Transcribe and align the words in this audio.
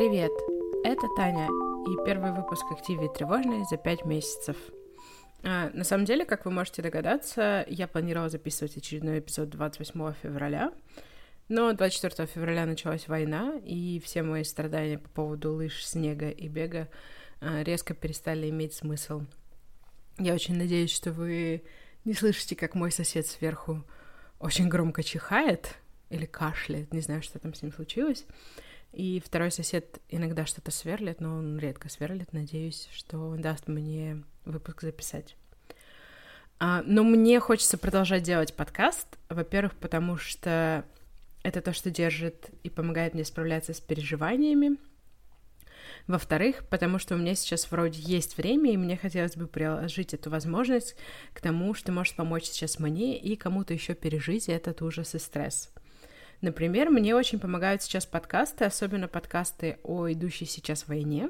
Привет, 0.00 0.32
это 0.82 1.08
Таня 1.14 1.46
и 1.86 2.06
первый 2.06 2.32
выпуск 2.32 2.64
«Активе 2.70 3.10
тревожной» 3.10 3.66
за 3.68 3.76
пять 3.76 4.06
месяцев. 4.06 4.56
А, 5.42 5.68
на 5.74 5.84
самом 5.84 6.06
деле, 6.06 6.24
как 6.24 6.46
вы 6.46 6.52
можете 6.52 6.80
догадаться, 6.80 7.66
я 7.68 7.86
планировала 7.86 8.30
записывать 8.30 8.78
очередной 8.78 9.18
эпизод 9.18 9.50
28 9.50 10.14
февраля, 10.22 10.72
но 11.50 11.70
24 11.74 12.26
февраля 12.28 12.64
началась 12.64 13.08
война, 13.08 13.60
и 13.62 14.00
все 14.02 14.22
мои 14.22 14.42
страдания 14.42 14.96
по 14.96 15.10
поводу 15.10 15.52
лыж, 15.52 15.84
снега 15.84 16.30
и 16.30 16.48
бега 16.48 16.88
а, 17.42 17.62
резко 17.62 17.92
перестали 17.92 18.48
иметь 18.48 18.72
смысл. 18.72 19.24
Я 20.18 20.32
очень 20.32 20.56
надеюсь, 20.56 20.92
что 20.92 21.12
вы 21.12 21.62
не 22.06 22.14
слышите, 22.14 22.56
как 22.56 22.74
мой 22.74 22.90
сосед 22.90 23.26
сверху 23.26 23.84
очень 24.38 24.70
громко 24.70 25.02
чихает 25.02 25.74
или 26.08 26.24
кашляет, 26.24 26.90
не 26.94 27.02
знаю, 27.02 27.22
что 27.22 27.38
там 27.38 27.52
с 27.52 27.60
ним 27.60 27.74
случилось. 27.74 28.24
И 28.92 29.22
второй 29.24 29.50
сосед 29.52 30.00
иногда 30.08 30.46
что-то 30.46 30.70
сверлит, 30.70 31.20
но 31.20 31.36
он 31.36 31.58
редко 31.58 31.88
сверлит. 31.88 32.32
Надеюсь, 32.32 32.88
что 32.92 33.18
он 33.18 33.40
даст 33.40 33.68
мне 33.68 34.22
выпуск 34.44 34.82
записать. 34.82 35.36
А, 36.58 36.82
но 36.84 37.04
мне 37.04 37.40
хочется 37.40 37.78
продолжать 37.78 38.22
делать 38.22 38.54
подкаст. 38.54 39.06
Во-первых, 39.28 39.74
потому 39.76 40.16
что 40.16 40.84
это 41.42 41.62
то, 41.62 41.72
что 41.72 41.90
держит 41.90 42.50
и 42.62 42.68
помогает 42.68 43.14
мне 43.14 43.24
справляться 43.24 43.72
с 43.72 43.80
переживаниями. 43.80 44.76
Во-вторых, 46.06 46.64
потому 46.68 46.98
что 46.98 47.14
у 47.14 47.18
меня 47.18 47.34
сейчас 47.34 47.70
вроде 47.70 48.00
есть 48.00 48.36
время, 48.36 48.72
и 48.72 48.76
мне 48.76 48.96
хотелось 48.96 49.36
бы 49.36 49.46
приложить 49.46 50.12
эту 50.12 50.30
возможность 50.30 50.96
к 51.32 51.40
тому, 51.40 51.74
что 51.74 51.92
может 51.92 52.16
помочь 52.16 52.44
сейчас 52.44 52.78
мне 52.78 53.18
и 53.18 53.36
кому-то 53.36 53.72
еще 53.72 53.94
пережить 53.94 54.48
этот 54.48 54.82
ужас 54.82 55.14
и 55.14 55.18
стресс. 55.18 55.72
Например, 56.40 56.90
мне 56.90 57.14
очень 57.14 57.38
помогают 57.38 57.82
сейчас 57.82 58.06
подкасты, 58.06 58.64
особенно 58.64 59.08
подкасты 59.08 59.78
о 59.82 60.10
идущей 60.10 60.46
сейчас 60.46 60.88
войне. 60.88 61.28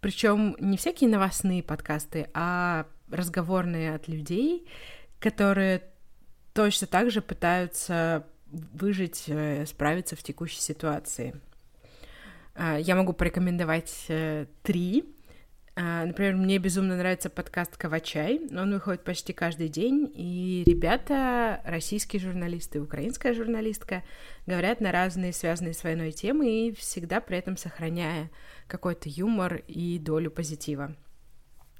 Причем 0.00 0.56
не 0.60 0.76
всякие 0.76 1.08
новостные 1.08 1.62
подкасты, 1.62 2.28
а 2.34 2.86
разговорные 3.10 3.94
от 3.94 4.08
людей, 4.08 4.66
которые 5.20 5.82
точно 6.52 6.86
так 6.86 7.10
же 7.10 7.22
пытаются 7.22 8.26
выжить, 8.46 9.24
э, 9.26 9.64
справиться 9.66 10.16
в 10.16 10.22
текущей 10.22 10.60
ситуации. 10.60 11.40
А, 12.54 12.78
я 12.78 12.94
могу 12.94 13.12
порекомендовать 13.12 14.04
э, 14.08 14.46
три 14.62 15.15
например, 15.76 16.36
мне 16.36 16.58
безумно 16.58 16.96
нравится 16.96 17.28
подкаст 17.28 17.76
«Кавачай». 17.76 18.40
Он 18.50 18.72
выходит 18.72 19.04
почти 19.04 19.32
каждый 19.32 19.68
день, 19.68 20.10
и 20.14 20.64
ребята, 20.66 21.60
российские 21.66 22.20
журналисты, 22.20 22.80
украинская 22.80 23.34
журналистка, 23.34 24.02
говорят 24.46 24.80
на 24.80 24.90
разные 24.90 25.34
связанные 25.34 25.74
с 25.74 25.84
войной 25.84 26.12
темы 26.12 26.68
и 26.68 26.74
всегда 26.74 27.20
при 27.20 27.36
этом 27.36 27.58
сохраняя 27.58 28.30
какой-то 28.66 29.10
юмор 29.10 29.62
и 29.68 29.98
долю 29.98 30.30
позитива. 30.30 30.96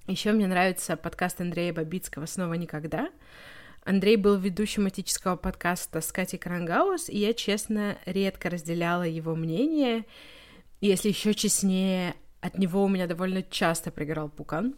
Еще 0.07 0.33
мне 0.33 0.47
нравится 0.47 0.97
подкаст 0.97 1.41
Андрея 1.41 1.73
Бабицкого 1.73 2.27
«Снова 2.27 2.55
никогда». 2.55 3.11
Андрей 3.83 4.17
был 4.17 4.37
ведущим 4.37 4.89
этического 4.89 5.37
подкаста 5.37 6.01
с 6.01 6.13
Катей 6.13 6.39
Крангаус, 6.39 7.09
и 7.09 7.19
я, 7.19 7.33
честно, 7.33 7.97
редко 8.05 8.51
разделяла 8.51 9.05
его 9.05 9.35
мнение. 9.35 10.05
Если 10.81 11.09
еще 11.09 11.35
честнее, 11.35 12.15
от 12.47 12.59
него 12.59 12.85
у 12.85 12.89
меня 12.89 13.07
довольно 13.07 13.43
часто 13.43 13.91
пригорал 13.91 14.29
пукан. 14.29 14.77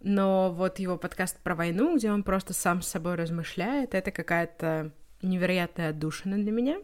Но 0.00 0.52
вот 0.52 0.78
его 0.78 0.98
подкаст 0.98 1.38
про 1.42 1.54
войну, 1.54 1.96
где 1.96 2.10
он 2.10 2.22
просто 2.22 2.52
сам 2.52 2.82
с 2.82 2.88
собой 2.88 3.14
размышляет, 3.14 3.94
это 3.94 4.10
какая-то 4.10 4.92
невероятная 5.22 5.90
отдушина 5.90 6.36
для 6.36 6.50
меня. 6.50 6.78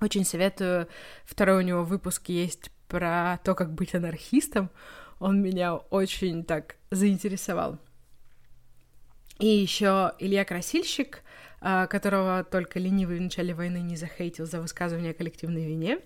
Очень 0.00 0.24
советую. 0.24 0.88
Второй 1.24 1.58
у 1.58 1.66
него 1.66 1.84
выпуск 1.84 2.28
есть 2.28 2.70
про 2.88 3.38
то, 3.44 3.54
как 3.54 3.72
быть 3.72 3.94
анархистом. 3.94 4.70
Он 5.18 5.42
меня 5.42 5.74
очень 5.74 6.44
так 6.44 6.76
заинтересовал. 6.90 7.78
И 9.38 9.46
еще 9.46 10.12
Илья 10.18 10.44
Красильщик, 10.44 11.22
а, 11.60 11.86
которого 11.86 12.44
только 12.44 12.78
ленивый 12.78 13.18
в 13.18 13.22
начале 13.22 13.54
войны 13.54 13.78
не 13.78 13.96
захейтил 13.96 14.46
за 14.46 14.60
высказывание 14.60 15.10
о 15.10 15.14
коллективной 15.14 15.66
вине 15.66 15.98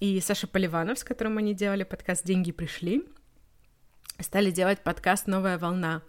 и 0.00 0.20
Саша 0.20 0.46
Поливанов, 0.46 0.98
с 0.98 1.04
которым 1.04 1.38
они 1.38 1.54
делали 1.54 1.84
подкаст 1.84 2.24
«Деньги 2.24 2.52
пришли», 2.52 3.04
стали 4.20 4.50
делать 4.50 4.80
подкаст 4.80 5.26
«Новая 5.26 5.58
волна» 5.58 6.02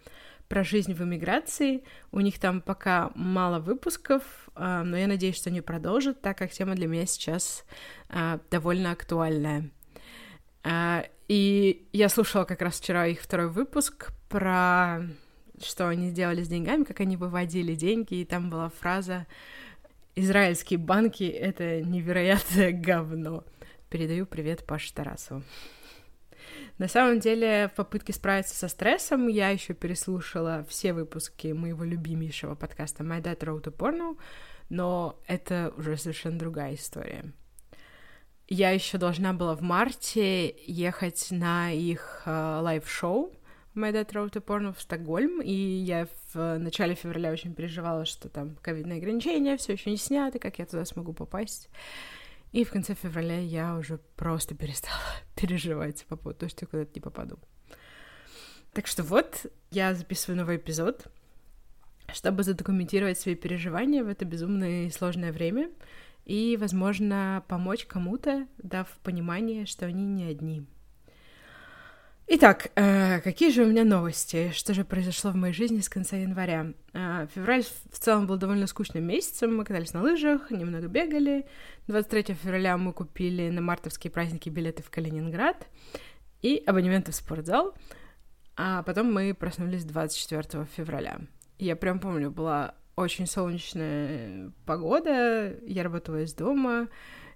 про 0.48 0.64
жизнь 0.64 0.94
в 0.94 1.02
эмиграции. 1.02 1.84
У 2.10 2.20
них 2.20 2.38
там 2.38 2.60
пока 2.60 3.10
мало 3.14 3.60
выпусков, 3.60 4.22
а, 4.54 4.82
но 4.82 4.96
я 4.96 5.06
надеюсь, 5.06 5.36
что 5.36 5.50
они 5.50 5.60
продолжат, 5.60 6.20
так 6.22 6.38
как 6.38 6.50
тема 6.50 6.74
для 6.74 6.86
меня 6.86 7.06
сейчас 7.06 7.64
а, 8.08 8.40
довольно 8.50 8.92
актуальная. 8.92 9.70
А, 10.64 11.04
и 11.28 11.86
я 11.92 12.08
слушала 12.08 12.44
как 12.44 12.62
раз 12.62 12.80
вчера 12.80 13.06
их 13.06 13.20
второй 13.20 13.48
выпуск 13.48 14.10
про 14.28 15.02
что 15.62 15.88
они 15.88 16.10
сделали 16.10 16.42
с 16.42 16.48
деньгами, 16.48 16.84
как 16.84 17.00
они 17.00 17.16
выводили 17.16 17.74
деньги, 17.74 18.14
и 18.14 18.24
там 18.24 18.48
была 18.50 18.70
фраза 18.70 19.26
«Израильские 20.14 20.78
банки— 20.78 21.24
это 21.24 21.82
невероятное 21.82 22.72
говно». 22.72 23.44
Передаю 23.90 24.26
привет 24.26 24.66
Паше 24.66 24.92
Тарасову. 24.92 25.42
На 26.76 26.88
самом 26.88 27.20
деле, 27.20 27.68
в 27.72 27.76
попытке 27.76 28.12
справиться 28.12 28.54
со 28.54 28.68
стрессом 28.68 29.28
я 29.28 29.48
еще 29.48 29.72
переслушала 29.72 30.66
все 30.68 30.92
выпуски 30.92 31.48
моего 31.48 31.84
любимейшего 31.84 32.54
подкаста 32.54 33.02
My 33.02 33.22
Dad 33.22 33.38
Wrote 33.38 33.68
a 33.68 33.72
Porno, 33.72 34.18
но 34.68 35.18
это 35.26 35.72
уже 35.78 35.96
совершенно 35.96 36.38
другая 36.38 36.74
история. 36.74 37.32
Я 38.46 38.72
еще 38.72 38.98
должна 38.98 39.32
была 39.32 39.56
в 39.56 39.62
марте 39.62 40.54
ехать 40.66 41.28
на 41.30 41.72
их 41.72 42.24
э, 42.26 42.60
live 42.60 42.96
show 42.96 43.32
My 43.74 43.90
Dad 43.90 44.12
Wrote 44.12 44.36
a 44.36 44.40
Porno 44.40 44.74
в 44.74 44.82
Стокгольм, 44.82 45.40
и 45.40 45.52
я 45.52 46.08
в 46.34 46.58
начале 46.58 46.94
февраля 46.94 47.32
очень 47.32 47.54
переживала, 47.54 48.04
что 48.04 48.28
там 48.28 48.56
ковидные 48.56 48.98
ограничения 48.98 49.56
все 49.56 49.72
еще 49.72 49.90
не 49.90 49.96
сняты, 49.96 50.38
как 50.38 50.58
я 50.58 50.66
туда 50.66 50.84
смогу 50.84 51.14
попасть. 51.14 51.70
И 52.52 52.64
в 52.64 52.70
конце 52.70 52.94
февраля 52.94 53.38
я 53.38 53.76
уже 53.76 53.98
просто 54.16 54.54
перестала 54.54 55.00
переживать 55.36 56.04
по 56.06 56.16
поводу 56.16 56.40
того, 56.40 56.50
что 56.50 56.64
я 56.64 56.68
куда-то 56.68 56.90
не 56.94 57.00
попаду. 57.00 57.38
Так 58.72 58.86
что 58.86 59.02
вот, 59.02 59.46
я 59.70 59.94
записываю 59.94 60.38
новый 60.38 60.56
эпизод, 60.56 61.06
чтобы 62.12 62.42
задокументировать 62.42 63.18
свои 63.18 63.34
переживания 63.34 64.04
в 64.04 64.08
это 64.08 64.24
безумное 64.24 64.86
и 64.86 64.90
сложное 64.90 65.32
время 65.32 65.70
и, 66.24 66.56
возможно, 66.58 67.42
помочь 67.48 67.86
кому-то, 67.86 68.46
дав 68.58 68.88
понимание, 69.02 69.66
что 69.66 69.86
они 69.86 70.04
не 70.04 70.24
одни. 70.24 70.66
Итак, 72.30 72.70
э, 72.74 73.20
какие 73.22 73.50
же 73.50 73.62
у 73.62 73.66
меня 73.66 73.84
новости? 73.84 74.50
Что 74.52 74.74
же 74.74 74.84
произошло 74.84 75.30
в 75.30 75.34
моей 75.34 75.54
жизни 75.54 75.80
с 75.80 75.88
конца 75.88 76.14
января? 76.14 76.74
Э, 76.92 77.26
февраль 77.34 77.64
в 77.64 77.98
целом 77.98 78.26
был 78.26 78.36
довольно 78.36 78.66
скучным 78.66 79.02
месяцем. 79.02 79.56
Мы 79.56 79.64
катались 79.64 79.94
на 79.94 80.02
лыжах, 80.02 80.50
немного 80.50 80.88
бегали. 80.88 81.46
23 81.86 82.34
февраля 82.34 82.76
мы 82.76 82.92
купили 82.92 83.48
на 83.48 83.62
мартовские 83.62 84.10
праздники 84.10 84.50
билеты 84.50 84.82
в 84.82 84.90
Калининград 84.90 85.66
и 86.42 86.62
абонементы 86.66 87.12
в 87.12 87.14
спортзал. 87.14 87.74
А 88.56 88.82
потом 88.82 89.10
мы 89.10 89.32
проснулись 89.32 89.84
24 89.84 90.66
февраля. 90.76 91.20
Я 91.58 91.76
прям 91.76 91.98
помню, 91.98 92.30
была 92.30 92.74
очень 92.94 93.26
солнечная 93.26 94.52
погода, 94.66 95.56
я 95.66 95.82
работала 95.82 96.20
из 96.22 96.34
дома, 96.34 96.88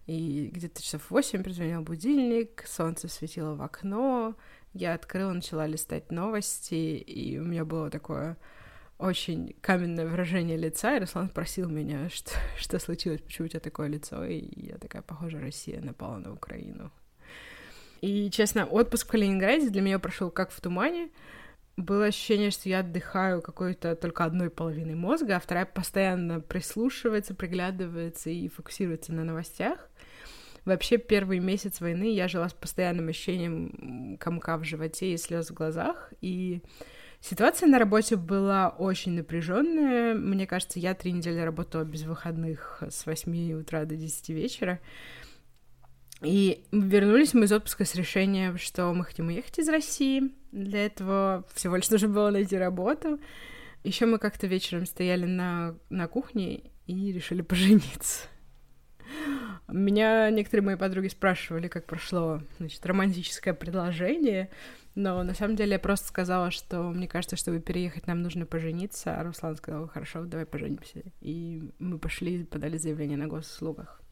и 0.07 0.51
где-то 0.53 0.83
часов 0.83 1.11
8 1.11 1.43
прозвонил 1.43 1.81
будильник, 1.81 2.65
солнце 2.67 3.09
светило 3.09 3.55
в 3.55 3.63
окно, 3.63 4.35
я 4.75 4.95
открыла, 4.95 5.33
начала 5.33 5.67
листать 5.67 6.11
новости, 6.11 6.75
и 6.75 7.39
у 7.39 7.45
меня 7.45 7.65
было 7.65 7.91
такое 7.91 8.37
очень 8.99 9.55
каменное 9.61 10.07
выражение 10.07 10.57
лица, 10.57 10.97
и 10.97 11.01
Руслан 11.01 11.29
спросил 11.29 11.69
меня, 11.69 12.09
что, 12.13 12.33
что 12.59 12.79
случилось, 12.79 13.21
почему 13.21 13.47
у 13.47 13.49
тебя 13.49 13.61
такое 13.61 13.89
лицо, 13.89 14.25
и 14.25 14.49
я 14.57 14.79
такая, 14.79 15.03
похоже, 15.03 15.41
Россия 15.41 15.81
напала 15.81 16.19
на 16.19 16.33
Украину. 16.33 16.91
И, 18.01 18.31
честно, 18.31 18.67
отпуск 18.67 19.07
в 19.07 19.11
Калининграде 19.11 19.71
для 19.71 19.81
меня 19.81 19.99
прошел 19.99 20.31
как 20.31 20.51
в 20.51 20.61
тумане. 20.61 21.11
Было 21.77 22.07
ощущение, 22.07 22.51
что 22.51 22.69
я 22.69 22.81
отдыхаю 22.81 23.41
какой-то 23.41 23.95
только 23.95 24.25
одной 24.25 24.51
половиной 24.51 24.97
мозга, 24.97 25.37
а 25.37 25.41
вторая 25.41 25.67
постоянно 25.67 26.41
прислушивается, 26.41 27.35
приглядывается 27.35 28.29
и 28.29 28.49
фокусируется 28.49 29.13
на 29.13 29.25
новостях. 29.25 29.89
Вообще 30.65 30.97
первый 30.97 31.41
месяц 31.41 31.81
войны 31.81 32.15
я 32.15 32.29
жила 32.29 32.49
с 32.49 32.55
постоянным 32.55 33.09
ощущением 33.09 34.17
комка 34.19 34.57
в 34.57 34.65
животе 34.65 35.13
и 35.13 35.17
слез 35.17 35.51
в 35.51 35.55
глазах, 35.55 36.13
и 36.21 36.63
ситуация 37.21 37.69
на 37.69 37.81
работе 37.81 38.15
была 38.15 38.69
очень 38.69 39.13
напряженная. 39.13 40.15
Мне 40.15 40.47
кажется, 40.47 40.79
я 40.79 40.95
три 40.95 41.13
недели 41.13 41.41
работала 41.41 41.83
без 41.83 42.03
выходных 42.03 42.83
с 42.89 43.07
8 43.07 43.61
утра 43.61 43.85
до 43.85 43.97
10 43.97 44.29
вечера. 44.29 44.79
И 46.23 46.65
вернулись 46.71 47.35
мы 47.35 47.47
из 47.47 47.53
отпуска 47.53 47.85
с 47.85 47.97
решением, 47.97 48.57
что 48.57 48.93
мы 48.93 49.05
хотим 49.05 49.27
уехать 49.29 49.59
из 49.59 49.69
России. 49.69 50.33
Для 50.53 50.87
этого 50.87 51.45
всего 51.53 51.75
лишь 51.75 51.91
нужно 51.91 52.09
было 52.09 52.31
найти 52.31 52.57
работу. 52.57 53.19
Еще 53.83 54.07
мы 54.07 54.19
как-то 54.19 54.47
вечером 54.47 54.87
стояли 54.87 55.25
на, 55.25 55.75
на 55.91 56.07
кухне 56.07 56.71
и 56.87 57.13
решили 57.13 57.43
пожениться. 57.43 58.29
Меня 59.69 60.31
некоторые 60.31 60.65
мои 60.65 60.77
подруги 60.77 61.09
спрашивали, 61.09 61.69
как 61.69 61.87
прошло, 61.87 62.41
значит, 62.59 62.85
романтическое 62.85 63.55
предложение, 63.55 64.51
но 64.95 65.23
на 65.23 65.35
самом 65.35 65.57
деле 65.57 65.73
я 65.73 65.79
просто 65.79 66.09
сказала, 66.09 66.51
что 66.51 66.83
мне 66.83 67.09
кажется, 67.09 67.37
чтобы 67.37 67.61
переехать, 67.61 68.07
нам 68.07 68.23
нужно 68.23 68.45
пожениться, 68.45 69.19
а 69.19 69.25
Руслан 69.25 69.57
сказал, 69.57 69.89
хорошо, 69.89 70.25
давай 70.25 70.45
поженимся. 70.45 71.03
И 71.21 71.63
мы 71.79 71.99
пошли 71.99 72.45
подали 72.45 72.77
заявление 72.77 73.17
на 73.17 73.27
госуслугах. 73.27 74.03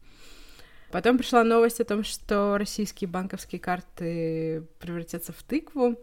Потом 0.90 1.18
пришла 1.18 1.44
новость 1.44 1.80
о 1.80 1.84
том, 1.84 2.02
что 2.02 2.58
российские 2.58 3.08
банковские 3.08 3.60
карты 3.60 4.64
превратятся 4.80 5.32
в 5.32 5.42
тыкву, 5.42 5.96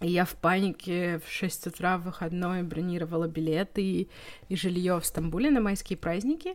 и 0.00 0.10
я 0.10 0.24
в 0.24 0.34
панике 0.34 1.20
в 1.24 1.30
6 1.30 1.68
утра 1.68 1.98
в 1.98 2.04
выходной 2.04 2.62
бронировала 2.62 3.26
билеты 3.28 3.82
и, 3.82 4.08
и 4.48 4.56
жилье 4.56 4.98
в 5.00 5.04
Стамбуле 5.04 5.50
на 5.50 5.60
майские 5.60 5.98
праздники. 5.98 6.54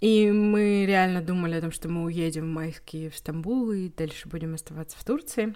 И 0.00 0.30
мы 0.30 0.86
реально 0.86 1.22
думали 1.22 1.54
о 1.56 1.60
том, 1.60 1.72
что 1.72 1.88
мы 1.88 2.04
уедем 2.04 2.44
в 2.44 2.54
майские 2.54 3.10
в 3.10 3.16
Стамбул 3.16 3.72
и 3.72 3.88
дальше 3.88 4.28
будем 4.28 4.54
оставаться 4.54 4.96
в 4.96 5.04
Турции 5.04 5.54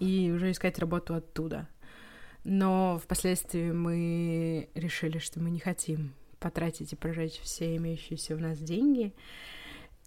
и 0.00 0.32
уже 0.34 0.50
искать 0.50 0.78
работу 0.78 1.14
оттуда. 1.14 1.68
Но 2.42 3.00
впоследствии 3.02 3.70
мы 3.70 4.68
решили, 4.74 5.18
что 5.18 5.40
мы 5.40 5.50
не 5.50 5.60
хотим 5.60 6.14
потратить 6.40 6.92
и 6.92 6.96
прожечь 6.96 7.40
все 7.40 7.76
имеющиеся 7.76 8.34
у 8.34 8.38
нас 8.38 8.58
деньги. 8.58 9.14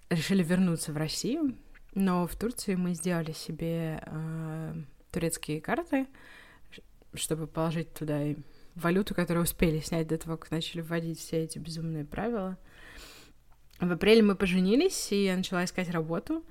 Решили 0.10 0.44
вернуться 0.44 0.92
в 0.92 0.98
Россию, 0.98 1.56
но 1.96 2.28
в 2.28 2.36
Турции 2.36 2.76
мы 2.76 2.94
сделали 2.94 3.32
себе 3.32 4.04
э, 4.06 4.74
турецкие 5.12 5.62
карты, 5.62 6.08
чтобы 7.14 7.48
положить 7.48 7.94
туда 7.94 8.22
валюту, 8.76 9.16
которую 9.16 9.46
успели 9.46 9.80
снять 9.80 10.08
до 10.08 10.18
того, 10.18 10.38
как 10.38 10.52
начали 10.52 10.82
вводить 10.82 11.20
все 11.20 11.44
эти 11.44 11.58
безумные 11.58 12.06
правила. 12.06 12.58
В 13.80 13.92
апреле 13.92 14.24
мы 14.24 14.36
поженились, 14.36 15.12
и 15.12 15.26
я 15.26 15.38
начала 15.38 15.64
искать 15.64 15.90
работу. 15.90 16.44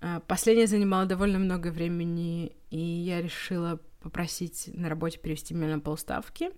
А, 0.00 0.20
последняя 0.20 0.66
занимала 0.66 1.06
довольно 1.06 1.38
много 1.38 1.68
времени, 1.68 2.56
и 2.70 2.78
я 2.78 3.22
решила 3.22 3.80
попросить 4.00 4.70
на 4.72 4.88
работе 4.88 5.18
перевести 5.18 5.54
меня 5.54 5.76
на 5.76 5.80
полставки. 5.80 6.50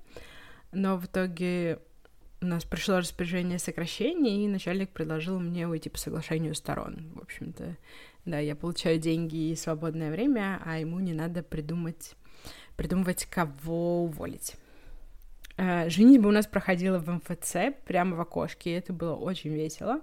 Но 0.72 0.96
в 0.96 1.06
итоге 1.06 1.78
у 2.40 2.46
нас 2.46 2.64
пришло 2.64 2.98
распоряжение 2.98 3.58
сокращения, 3.58 4.44
и 4.44 4.48
начальник 4.48 4.90
предложил 4.90 5.38
мне 5.38 5.68
уйти 5.68 5.88
по 5.88 5.98
соглашению 5.98 6.54
сторон. 6.54 7.12
В 7.14 7.20
общем-то, 7.20 7.76
да, 8.24 8.38
я 8.38 8.56
получаю 8.56 8.98
деньги 8.98 9.50
и 9.50 9.56
свободное 9.56 10.10
время, 10.10 10.60
а 10.64 10.78
ему 10.78 10.98
не 10.98 11.12
надо 11.12 11.42
придумать, 11.42 12.14
придумывать, 12.76 13.26
кого 13.26 14.04
уволить. 14.04 14.56
Э, 15.56 15.88
женитьба 15.88 16.28
у 16.28 16.32
нас 16.32 16.46
проходила 16.46 16.98
в 16.98 17.08
МФЦ, 17.08 17.74
прямо 17.84 18.16
в 18.16 18.20
окошке, 18.20 18.70
и 18.70 18.74
это 18.74 18.92
было 18.92 19.14
очень 19.14 19.52
весело. 19.52 20.00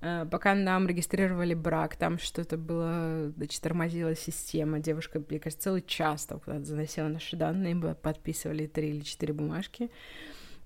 Э, 0.00 0.26
пока 0.30 0.54
нам 0.54 0.86
регистрировали 0.86 1.54
брак, 1.54 1.96
там 1.96 2.18
что-то 2.18 2.56
было, 2.56 3.30
значит, 3.36 3.60
тормозила 3.62 4.14
система. 4.14 4.78
Девушка, 4.78 5.22
мне 5.28 5.38
кажется, 5.38 5.64
целый 5.64 5.82
час 5.82 6.26
там 6.26 6.40
куда-то 6.40 6.64
заносила 6.64 7.08
наши 7.08 7.36
данные, 7.36 7.76
подписывали 7.94 8.66
три 8.66 8.90
или 8.90 9.00
четыре 9.00 9.34
бумажки. 9.34 9.90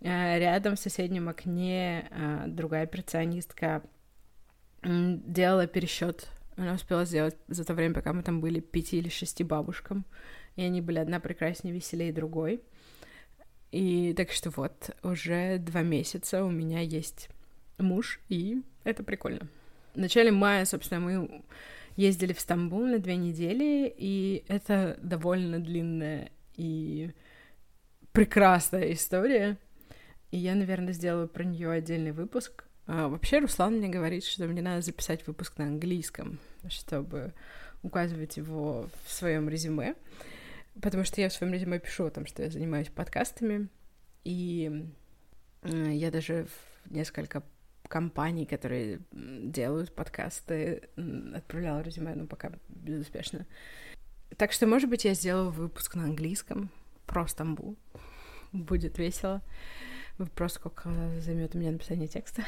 Э, 0.00 0.38
рядом 0.38 0.76
в 0.76 0.81
соседнем 0.81 1.28
окне 1.28 2.08
другая 2.46 2.84
операционистка 2.84 3.82
делала 4.82 5.67
пересчет. 5.67 6.28
Она 6.56 6.75
успела 6.75 7.05
сделать 7.05 7.37
за 7.49 7.64
то 7.64 7.75
время, 7.75 7.94
пока 7.94 8.12
мы 8.12 8.22
там 8.22 8.40
были, 8.40 8.60
пяти 8.60 8.99
или 8.99 9.08
шести 9.08 9.43
бабушкам. 9.43 10.05
И 10.55 10.62
они 10.62 10.81
были 10.81 10.99
одна 11.00 11.19
прекраснее, 11.19 11.75
веселее 11.75 12.12
другой. 12.12 12.62
И 13.74 14.14
так 14.14 14.30
что 14.30 14.50
вот, 14.50 14.90
уже 15.02 15.58
два 15.58 15.82
месяца 15.82 16.44
у 16.44 16.50
меня 16.50 16.78
есть 16.78 17.28
муж, 17.76 18.20
и 18.28 18.62
это 18.84 19.02
прикольно. 19.02 19.48
В 19.94 19.98
начале 19.98 20.30
мая, 20.30 20.64
собственно, 20.64 21.00
мы 21.00 21.42
ездили 21.96 22.32
в 22.32 22.38
Стамбул 22.38 22.86
на 22.86 23.00
две 23.00 23.16
недели, 23.16 23.92
и 23.98 24.44
это 24.46 24.96
довольно 25.02 25.58
длинная 25.58 26.30
и 26.54 27.10
прекрасная 28.12 28.92
история. 28.92 29.58
И 30.30 30.36
я, 30.38 30.54
наверное, 30.54 30.92
сделаю 30.92 31.26
про 31.26 31.42
нее 31.42 31.72
отдельный 31.72 32.12
выпуск. 32.12 32.66
А, 32.86 33.08
вообще, 33.08 33.40
Руслан 33.40 33.78
мне 33.78 33.88
говорит, 33.88 34.22
что 34.22 34.46
мне 34.46 34.62
надо 34.62 34.82
записать 34.82 35.26
выпуск 35.26 35.58
на 35.58 35.64
английском, 35.64 36.38
чтобы 36.68 37.32
указывать 37.82 38.36
его 38.36 38.88
в 39.04 39.12
своем 39.12 39.48
резюме. 39.48 39.96
Потому 40.80 41.04
что 41.04 41.20
я 41.20 41.28
в 41.28 41.32
своем 41.32 41.52
резюме 41.52 41.78
пишу 41.78 42.06
о 42.06 42.10
том, 42.10 42.26
что 42.26 42.42
я 42.42 42.50
занимаюсь 42.50 42.88
подкастами, 42.88 43.68
и 44.24 44.86
я 45.62 46.10
даже 46.10 46.46
в 46.46 46.90
несколько 46.90 47.42
компаний, 47.88 48.44
которые 48.44 49.00
делают 49.12 49.94
подкасты, 49.94 50.88
отправляла 51.34 51.80
резюме, 51.80 52.14
но 52.14 52.26
пока 52.26 52.52
безуспешно. 52.68 53.46
Так 54.36 54.52
что, 54.52 54.66
может 54.66 54.90
быть, 54.90 55.04
я 55.04 55.14
сделаю 55.14 55.50
выпуск 55.50 55.94
на 55.94 56.04
английском 56.04 56.70
про 57.06 57.26
Стамбул. 57.28 57.76
Будет 58.52 58.98
весело. 58.98 59.42
Вопрос, 60.18 60.54
сколько 60.54 60.90
займет 61.20 61.54
у 61.54 61.58
меня 61.58 61.70
написание 61.72 62.08
текста. 62.08 62.44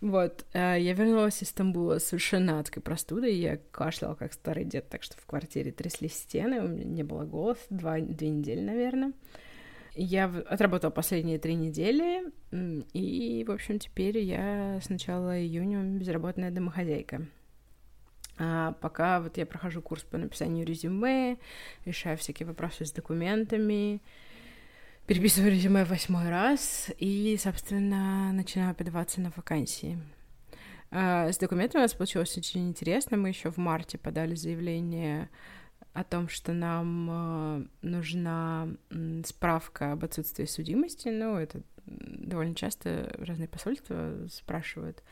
Вот, 0.00 0.46
э, 0.52 0.76
я 0.78 0.92
вернулась 0.92 1.42
из 1.42 1.48
Стамбула 1.48 1.98
совершенно 1.98 2.60
адской 2.60 2.80
простудой, 2.80 3.34
я 3.34 3.56
кашляла 3.56 4.14
как 4.14 4.32
старый 4.32 4.64
дед, 4.64 4.88
так 4.88 5.02
что 5.02 5.16
в 5.16 5.26
квартире 5.26 5.72
тряслись 5.72 6.14
стены, 6.14 6.62
у 6.62 6.68
меня 6.68 6.84
не 6.84 7.02
было 7.02 7.24
голоса, 7.24 7.62
два, 7.70 7.98
две 7.98 8.28
недели, 8.28 8.60
наверное. 8.60 9.12
Я 9.96 10.26
отработала 10.26 10.90
последние 10.90 11.40
три 11.40 11.56
недели, 11.56 12.32
и, 12.52 13.44
в 13.44 13.50
общем, 13.50 13.80
теперь 13.80 14.18
я 14.18 14.78
с 14.80 14.88
начала 14.88 15.36
июня 15.36 15.82
безработная 15.82 16.52
домохозяйка. 16.52 17.26
А 18.38 18.74
пока 18.80 19.20
вот 19.20 19.36
я 19.36 19.46
прохожу 19.46 19.82
курс 19.82 20.04
по 20.04 20.16
написанию 20.16 20.64
резюме, 20.64 21.38
решаю 21.84 22.16
всякие 22.16 22.46
вопросы 22.46 22.84
с 22.84 22.92
документами, 22.92 24.00
переписываю 25.08 25.52
резюме 25.52 25.86
восьмой 25.86 26.28
раз 26.28 26.90
и, 26.98 27.34
собственно, 27.40 28.30
начинаю 28.30 28.74
подаваться 28.74 29.22
на 29.22 29.32
вакансии. 29.34 29.98
А, 30.90 31.32
с 31.32 31.38
документами 31.38 31.80
у 31.80 31.84
нас 31.84 31.94
получилось 31.94 32.36
очень 32.36 32.68
интересно. 32.68 33.16
Мы 33.16 33.30
еще 33.30 33.50
в 33.50 33.56
марте 33.56 33.96
подали 33.96 34.34
заявление 34.34 35.30
о 35.94 36.04
том, 36.04 36.28
что 36.28 36.52
нам 36.52 37.08
а, 37.10 37.62
нужна 37.80 38.68
справка 39.24 39.92
об 39.92 40.04
отсутствии 40.04 40.44
судимости. 40.44 41.08
Ну, 41.08 41.36
это 41.36 41.62
довольно 41.86 42.54
часто 42.54 43.10
разные 43.18 43.48
посольства 43.48 44.12
спрашивают. 44.28 45.02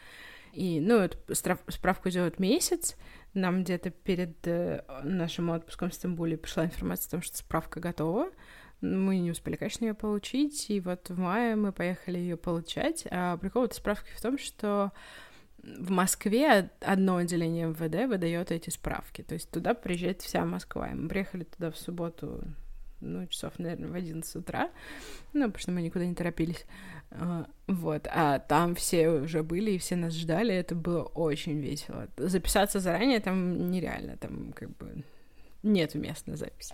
И, 0.52 0.78
ну, 0.78 0.98
эту 0.98 1.34
справку 1.34 2.10
делают 2.10 2.38
месяц. 2.38 2.96
Нам 3.32 3.64
где-то 3.64 3.88
перед 3.90 4.46
э, 4.46 4.82
нашим 5.04 5.50
отпуском 5.50 5.88
в 5.90 5.94
Стамбуле 5.94 6.36
пришла 6.36 6.66
информация 6.66 7.08
о 7.08 7.10
том, 7.12 7.22
что 7.22 7.36
справка 7.38 7.80
готова. 7.80 8.30
Мы 8.80 9.18
не 9.18 9.30
успели, 9.30 9.56
конечно, 9.56 9.84
ее 9.84 9.94
получить, 9.94 10.70
и 10.70 10.80
вот 10.80 11.08
в 11.08 11.18
мае 11.18 11.56
мы 11.56 11.72
поехали 11.72 12.18
ее 12.18 12.36
получать. 12.36 13.06
А 13.10 13.36
прикол 13.36 13.64
этой 13.64 13.74
справки 13.74 14.10
в 14.14 14.20
том, 14.20 14.38
что 14.38 14.92
в 15.62 15.90
Москве 15.90 16.70
одно 16.80 17.16
отделение 17.16 17.66
МВД 17.66 18.08
выдает 18.08 18.52
эти 18.52 18.70
справки. 18.70 19.22
То 19.22 19.34
есть 19.34 19.50
туда 19.50 19.74
приезжает 19.74 20.22
вся 20.22 20.44
Москва. 20.44 20.88
И 20.88 20.94
мы 20.94 21.08
приехали 21.08 21.44
туда 21.44 21.70
в 21.70 21.78
субботу, 21.78 22.44
ну, 23.00 23.26
часов, 23.26 23.58
наверное, 23.58 23.88
в 23.88 23.94
11 23.94 24.36
утра, 24.36 24.70
ну, 25.32 25.46
потому 25.46 25.58
что 25.58 25.72
мы 25.72 25.82
никуда 25.82 26.06
не 26.06 26.14
торопились. 26.14 26.64
А, 27.10 27.46
вот, 27.66 28.06
а 28.10 28.38
там 28.38 28.74
все 28.74 29.10
уже 29.10 29.42
были, 29.42 29.72
и 29.72 29.78
все 29.78 29.96
нас 29.96 30.14
ждали, 30.14 30.54
это 30.54 30.74
было 30.74 31.02
очень 31.02 31.58
весело. 31.60 32.08
Записаться 32.16 32.80
заранее 32.80 33.20
там 33.20 33.70
нереально, 33.70 34.16
там 34.16 34.52
как 34.52 34.76
бы 34.76 35.04
нет 35.62 35.94
места 35.94 36.30
на 36.30 36.36
запись. 36.36 36.72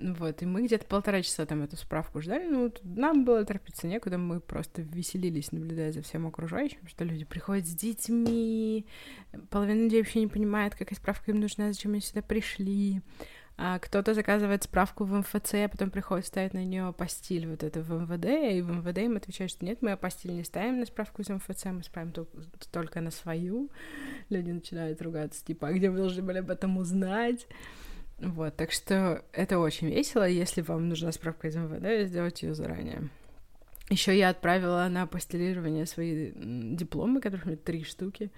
Вот, 0.00 0.40
и 0.40 0.46
мы 0.46 0.64
где-то 0.64 0.86
полтора 0.86 1.20
часа 1.20 1.44
там 1.44 1.62
эту 1.62 1.76
справку 1.76 2.22
ждали. 2.22 2.48
Ну, 2.48 2.72
нам 2.84 3.24
было 3.26 3.44
торопиться 3.44 3.86
некуда, 3.86 4.16
мы 4.16 4.40
просто 4.40 4.80
веселились, 4.80 5.52
наблюдая 5.52 5.92
за 5.92 6.00
всем 6.00 6.26
окружающим, 6.26 6.86
что 6.86 7.04
люди 7.04 7.26
приходят 7.26 7.66
с 7.66 7.74
детьми, 7.74 8.86
половина 9.50 9.82
людей 9.82 10.00
вообще 10.00 10.20
не 10.20 10.26
понимает, 10.26 10.74
какая 10.74 10.94
справка 10.94 11.32
им 11.32 11.40
нужна, 11.40 11.70
зачем 11.70 11.92
они 11.92 12.00
сюда 12.00 12.22
пришли. 12.22 13.02
А 13.62 13.78
кто-то 13.78 14.14
заказывает 14.14 14.62
справку 14.62 15.04
в 15.04 15.12
МФЦ, 15.12 15.52
а 15.54 15.68
потом 15.68 15.90
приходит 15.90 16.24
ставить 16.24 16.54
на 16.54 16.64
нее 16.64 16.84
апостиль 16.86 17.46
вот 17.46 17.62
это 17.62 17.82
в 17.82 17.90
МВД, 17.90 18.54
и 18.54 18.62
в 18.62 18.70
МВД 18.70 18.98
им 19.00 19.18
отвечают, 19.18 19.52
что 19.52 19.66
нет, 19.66 19.82
мы 19.82 19.90
апостиль 19.90 20.32
не 20.32 20.44
ставим 20.44 20.80
на 20.80 20.86
справку 20.86 21.20
из 21.20 21.28
МФЦ, 21.28 21.66
мы 21.66 21.82
ставим 21.82 22.14
только 22.72 23.02
на 23.02 23.10
свою. 23.10 23.68
Люди 24.30 24.50
начинают 24.50 25.02
ругаться, 25.02 25.44
типа, 25.44 25.68
а 25.68 25.72
где 25.74 25.90
вы 25.90 25.98
должны 25.98 26.22
были 26.22 26.38
об 26.38 26.50
этом 26.50 26.78
узнать? 26.78 27.46
Вот, 28.20 28.54
так 28.56 28.70
что 28.70 29.24
это 29.32 29.58
очень 29.58 29.88
весело. 29.88 30.28
Если 30.28 30.60
вам 30.60 30.88
нужна 30.88 31.10
справка 31.10 31.48
из 31.48 31.56
МВД, 31.56 32.06
сделайте 32.08 32.48
ее 32.48 32.54
заранее. 32.54 33.08
Еще 33.88 34.16
я 34.16 34.28
отправила 34.28 34.86
на 34.88 35.02
апостилирование 35.02 35.86
свои 35.86 36.32
дипломы, 36.34 37.20
которых 37.20 37.46
у 37.46 37.48
меня 37.48 37.58
три 37.58 37.82
штуки. 37.82 38.30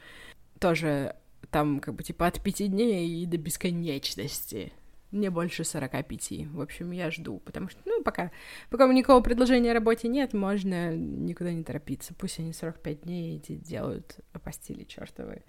Тоже 0.61 1.17
там 1.51 1.81
как 1.81 1.95
бы 1.95 2.03
типа 2.03 2.29
от 2.29 2.41
пяти 2.43 2.69
дней 2.69 3.23
и 3.23 3.27
до 3.27 3.37
бесконечности. 3.37 4.73
не 5.11 5.29
больше 5.31 5.65
45. 5.65 6.47
В 6.53 6.61
общем, 6.61 6.93
я 6.93 7.11
жду, 7.11 7.39
потому 7.41 7.69
что, 7.69 7.81
ну, 7.85 8.03
пока, 8.03 8.31
пока 8.71 8.91
никакого 8.91 9.21
предложения 9.21 9.73
о 9.73 9.75
работе 9.75 10.09
нет, 10.09 10.33
можно 10.33 10.97
никуда 10.97 11.53
не 11.53 11.65
торопиться. 11.65 12.15
Пусть 12.15 12.39
они 12.39 12.53
45 12.53 13.03
дней 13.03 13.37
эти 13.37 13.57
делают 13.57 14.17
постели 14.43 14.85
чертовы. 14.85 15.43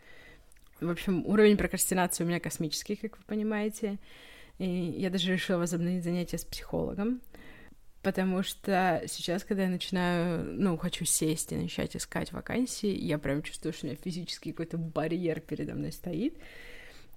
В 0.84 0.90
общем, 0.90 1.26
уровень 1.26 1.58
прокрастинации 1.58 2.24
у 2.24 2.28
меня 2.28 2.40
космический, 2.40 2.96
как 2.96 3.18
вы 3.18 3.24
понимаете. 3.26 4.00
И 4.60 4.68
я 4.98 5.10
даже 5.10 5.32
решила 5.32 5.58
возобновить 5.58 6.04
занятия 6.04 6.38
с 6.38 6.46
психологом, 6.46 7.22
потому 8.02 8.44
что 8.44 9.02
сейчас, 9.08 9.44
когда 9.44 9.64
я 9.64 9.70
начинаю, 9.70 10.44
ну, 10.44 10.78
хочу 10.78 11.06
сесть 11.06 11.52
и 11.52 11.56
начать 11.56 11.96
искать 11.96 12.32
вакансии, 12.32 12.94
я 12.94 13.18
прям 13.18 13.42
чувствую, 13.42 13.74
что 13.74 13.86
у 13.86 13.90
меня 13.90 13.98
физически 14.02 14.52
какой-то 14.52 14.78
барьер 14.78 15.40
передо 15.40 15.74
мной 15.74 15.92
стоит, 15.92 16.38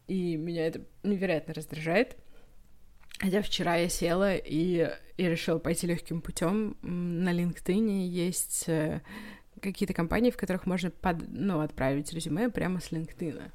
и 0.07 0.37
меня 0.37 0.67
это 0.67 0.81
невероятно 1.03 1.53
раздражает. 1.53 2.17
Хотя 3.19 3.43
вчера 3.43 3.77
я 3.77 3.89
села 3.89 4.37
и, 4.37 4.91
и 5.17 5.23
решила 5.29 5.59
пойти 5.59 5.87
легким 5.87 6.21
путем. 6.21 6.77
На 6.83 7.33
LinkedIn 7.33 8.07
есть 8.07 8.65
э, 8.69 9.01
какие-то 9.61 9.95
компании, 9.95 10.31
в 10.31 10.37
которых 10.37 10.67
можно 10.67 10.91
под, 10.91 11.29
ну, 11.29 11.61
отправить 11.61 12.13
резюме 12.13 12.51
прямо 12.51 12.81
с 12.81 12.93
LinkedIn. 12.93 13.51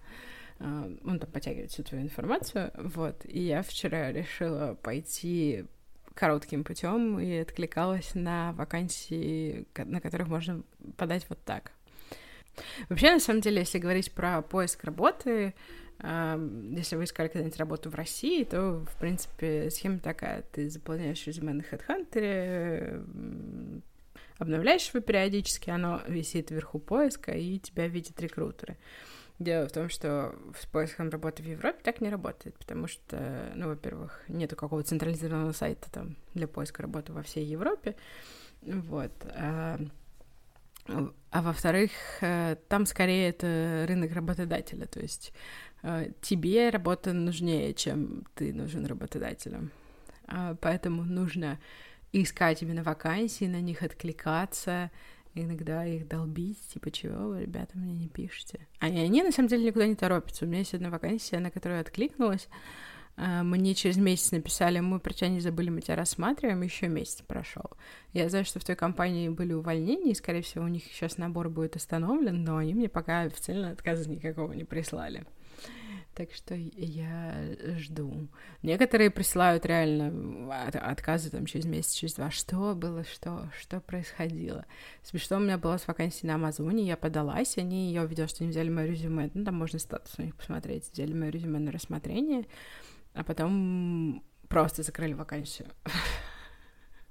Uh, 0.59 1.01
он 1.05 1.17
там 1.17 1.31
подтягивает 1.31 1.71
всю 1.71 1.83
твою 1.83 2.03
информацию, 2.03 2.71
вот. 2.75 3.25
И 3.25 3.39
я 3.39 3.63
вчера 3.63 4.11
решила 4.11 4.75
пойти 4.75 5.65
коротким 6.13 6.63
путем 6.63 7.19
и 7.19 7.37
откликалась 7.37 8.13
на 8.13 8.53
вакансии, 8.53 9.65
на 9.75 9.99
которых 9.99 10.27
можно 10.27 10.61
подать 10.97 11.25
вот 11.29 11.43
так. 11.43 11.71
Вообще, 12.89 13.11
на 13.11 13.19
самом 13.19 13.41
деле, 13.41 13.59
если 13.59 13.79
говорить 13.79 14.11
про 14.11 14.41
поиск 14.41 14.83
работы, 14.83 15.53
если 16.03 16.95
вы 16.95 17.05
искали 17.05 17.27
когда-нибудь 17.27 17.57
работу 17.57 17.89
в 17.89 17.95
России, 17.95 18.43
то, 18.43 18.85
в 18.85 18.99
принципе, 18.99 19.69
схема 19.69 19.99
такая. 19.99 20.43
Ты 20.51 20.69
заполняешь 20.69 21.25
резюме 21.25 21.53
на 21.53 21.61
HeadHunter, 21.61 23.81
обновляешь 24.41 24.89
его 24.89 25.01
периодически, 25.01 25.69
оно 25.69 26.01
висит 26.07 26.51
вверху 26.51 26.79
поиска, 26.79 27.31
и 27.31 27.59
тебя 27.59 27.87
видят 27.87 28.19
рекрутеры. 28.21 28.77
Дело 29.39 29.67
в 29.67 29.71
том, 29.71 29.89
что 29.89 30.35
с 30.59 30.65
поиском 30.67 31.09
работы 31.09 31.41
в 31.41 31.47
Европе 31.47 31.79
так 31.83 31.99
не 32.01 32.09
работает, 32.09 32.55
потому 32.57 32.87
что, 32.87 33.51
ну, 33.55 33.69
во-первых, 33.69 34.23
нету 34.27 34.55
какого-то 34.55 34.89
централизованного 34.89 35.51
сайта 35.51 35.89
там 35.91 36.15
для 36.33 36.47
поиска 36.47 36.83
работы 36.83 37.11
во 37.13 37.23
всей 37.23 37.45
Европе, 37.45 37.95
вот. 38.61 39.11
А, 39.35 39.79
а 41.31 41.41
во-вторых, 41.41 41.91
э, 42.21 42.55
там 42.67 42.85
скорее 42.85 43.29
это 43.29 43.85
рынок 43.87 44.13
работодателя, 44.13 44.85
то 44.85 44.99
есть 44.99 45.33
Э, 45.83 46.11
тебе 46.21 46.69
работа 46.69 47.13
нужнее, 47.13 47.73
чем 47.73 48.23
ты 48.35 48.53
нужен 48.53 48.85
работодателям. 48.85 49.71
А, 50.27 50.55
поэтому 50.61 51.03
нужно 51.03 51.59
искать 52.13 52.61
именно 52.61 52.83
вакансии, 52.83 53.45
на 53.45 53.61
них 53.61 53.83
откликаться, 53.83 54.91
иногда 55.33 55.85
их 55.85 56.07
долбить, 56.07 56.59
типа, 56.73 56.91
чего 56.91 57.29
вы, 57.29 57.41
ребята, 57.41 57.77
мне 57.77 57.93
не 57.93 58.07
пишете. 58.07 58.67
А 58.79 58.87
они, 58.87 59.23
на 59.23 59.31
самом 59.31 59.49
деле, 59.49 59.65
никуда 59.65 59.87
не 59.87 59.95
торопятся. 59.95 60.45
У 60.45 60.47
меня 60.47 60.59
есть 60.59 60.73
одна 60.73 60.89
вакансия, 60.89 61.39
на 61.39 61.51
которую 61.51 61.77
я 61.77 61.81
откликнулась, 61.81 62.47
а, 63.17 63.43
мне 63.43 63.75
через 63.75 63.97
месяц 63.97 64.31
написали, 64.31 64.79
мы 64.79 64.99
про 64.99 65.13
тебя 65.13 65.29
не 65.29 65.39
забыли, 65.39 65.69
мы 65.69 65.81
тебя 65.81 65.95
рассматриваем, 65.95 66.61
еще 66.61 66.87
месяц 66.87 67.21
прошел. 67.21 67.69
Я 68.13 68.29
знаю, 68.29 68.45
что 68.45 68.59
в 68.59 68.65
той 68.65 68.75
компании 68.75 69.29
были 69.29 69.53
увольнения, 69.53 70.11
и, 70.11 70.15
скорее 70.15 70.41
всего, 70.41 70.65
у 70.65 70.69
них 70.69 70.83
сейчас 70.85 71.17
набор 71.17 71.49
будет 71.49 71.75
остановлен, 71.75 72.43
но 72.43 72.57
они 72.57 72.73
мне 72.73 72.89
пока 72.89 73.21
официально 73.21 73.71
отказа 73.71 74.09
никакого 74.09 74.53
не 74.53 74.63
прислали. 74.63 75.25
Так 76.13 76.33
что 76.33 76.55
я 76.55 77.55
жду. 77.77 78.27
Некоторые 78.63 79.09
присылают 79.11 79.65
реально 79.65 80.49
отказы 80.65 81.29
там 81.29 81.45
через 81.45 81.65
месяц, 81.65 81.93
через 81.93 82.15
два. 82.15 82.29
Что 82.31 82.75
было, 82.75 83.05
что, 83.05 83.49
что 83.57 83.79
происходило? 83.79 84.65
Смешно, 85.03 85.37
у 85.37 85.39
меня 85.39 85.57
была 85.57 85.77
с 85.77 85.87
вакансией 85.87 86.27
на 86.27 86.35
Амазоне, 86.35 86.85
я 86.85 86.97
подалась, 86.97 87.57
они, 87.57 87.93
я 87.93 88.03
увидела, 88.03 88.27
что 88.27 88.43
они 88.43 88.51
взяли 88.51 88.69
мое 88.69 88.87
резюме, 88.87 89.31
ну, 89.33 89.45
там 89.45 89.55
можно 89.55 89.79
статус 89.79 90.13
у 90.17 90.21
них 90.21 90.35
посмотреть, 90.35 90.91
взяли 90.91 91.13
мое 91.13 91.29
резюме 91.29 91.59
на 91.59 91.71
рассмотрение, 91.71 92.45
а 93.13 93.23
потом 93.23 94.21
просто 94.49 94.83
закрыли 94.83 95.13
вакансию. 95.13 95.69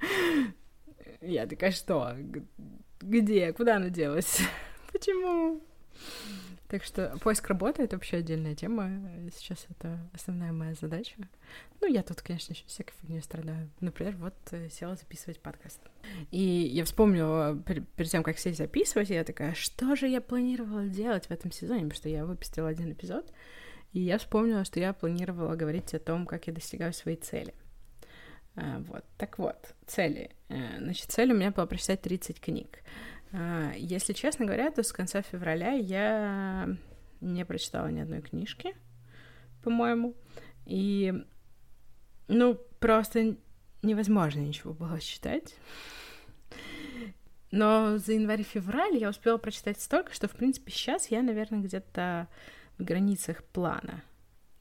Я 1.23 1.47
такая, 1.47 1.71
что? 1.71 2.17
Где? 3.01 3.53
Куда 3.55 3.77
она 3.77 3.89
делась? 3.89 4.41
Почему? 4.93 5.63
Так 6.71 6.85
что 6.85 7.19
поиск 7.21 7.49
работы— 7.49 7.83
это 7.85 7.97
вообще 7.97 8.19
отдельная 8.19 8.55
тема. 8.55 8.89
Сейчас 9.37 9.67
это 9.71 9.99
основная 10.15 10.53
моя 10.53 10.75
задача. 10.75 11.17
Ну, 11.81 11.89
я 11.89 12.05
тут, 12.05 12.23
конечно, 12.23 12.53
еще 12.53 12.65
всякой 12.67 12.93
фигней 13.03 13.21
страдаю. 13.23 13.69
Например, 13.81 14.15
вот 14.19 14.35
э, 14.53 14.69
села 14.69 14.95
записывать 14.95 15.41
подкаст. 15.41 15.81
И 16.31 16.39
я 16.39 16.85
вспомнила, 16.85 17.61
перед 17.67 18.09
тем, 18.09 18.23
как 18.23 18.39
сесть 18.39 18.59
записывать, 18.59 19.11
я 19.11 19.25
такая, 19.25 19.55
что 19.55 19.97
же 19.97 20.07
я 20.07 20.21
планировала 20.21 20.87
делать 20.87 21.27
в 21.27 21.33
этом 21.33 21.51
сезоне? 21.51 21.81
Потому 21.81 21.97
что 21.97 22.09
я 22.09 22.25
выпустила 22.25 22.69
один 22.69 22.93
эпизод, 22.93 23.33
и 23.93 23.99
я 23.99 24.19
вспомнила, 24.19 24.65
что 24.65 24.79
я 24.79 24.93
планировала 24.93 25.57
говорить 25.57 25.93
о 25.95 25.99
том, 25.99 26.25
как 26.25 26.47
я 26.47 26.53
достигаю 26.53 26.93
своей 26.93 27.17
цели. 27.17 27.53
А, 28.55 28.79
вот, 28.87 29.05
так 29.19 29.41
вот, 29.41 29.75
цели. 29.89 30.31
Э, 30.49 30.79
значит, 30.79 31.11
цель 31.11 31.33
у 31.33 31.37
меня 31.37 31.51
была 31.51 31.67
прочитать 31.67 32.01
30 32.03 32.41
книг. 32.41 32.79
А, 33.33 33.73
если 33.77 34.13
честно 34.13 34.47
говоря, 34.47 34.71
то 34.71 34.83
с 34.83 34.93
конца 34.93 35.23
февраля 35.23 35.73
я 35.73 36.69
не 37.21 37.45
прочитала 37.45 37.89
ни 37.89 38.01
одной 38.01 38.23
книжки, 38.23 38.75
по-моему. 39.63 40.15
И, 40.67 41.13
ну, 42.29 42.55
просто 42.79 43.37
невозможно 43.83 44.41
ничего 44.41 44.73
было 44.73 45.01
читать. 45.01 45.55
Но 47.51 47.99
за 47.99 48.13
январь-февраль 48.13 48.97
я 48.97 49.11
успела 49.11 49.37
прочитать 49.37 49.81
столько, 49.81 50.15
что, 50.15 50.29
в 50.29 50.33
принципе, 50.33 50.71
сейчас 50.71 51.09
я, 51.09 51.23
наверное, 51.23 51.61
где-то 51.61 52.29
в 52.79 52.85
границах 52.85 53.43
плана. 53.45 54.03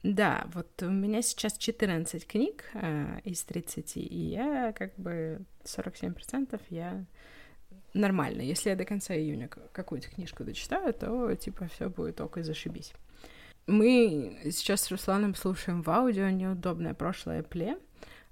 Да, 0.02 0.46
вот 0.54 0.82
у 0.82 0.90
меня 0.90 1.20
сейчас 1.22 1.58
14 1.58 2.26
книг 2.26 2.64
э, 2.72 3.20
из 3.24 3.42
30, 3.44 3.98
и 3.98 4.16
я 4.16 4.72
как 4.72 4.96
бы 4.96 5.42
47% 5.64 6.58
я 6.70 7.04
нормально. 7.94 8.42
Если 8.42 8.70
я 8.70 8.76
до 8.76 8.84
конца 8.84 9.14
июня 9.14 9.48
какую-то 9.48 10.08
книжку 10.08 10.44
дочитаю, 10.44 10.92
то, 10.94 11.34
типа, 11.34 11.68
все 11.68 11.88
будет 11.88 12.16
только 12.16 12.42
зашибись. 12.42 12.92
Мы 13.66 14.40
сейчас 14.50 14.82
с 14.82 14.90
Русланом 14.90 15.34
слушаем 15.34 15.82
в 15.82 15.90
аудио 15.90 16.28
«Неудобное 16.30 16.94
прошлое 16.94 17.42
пле». 17.42 17.78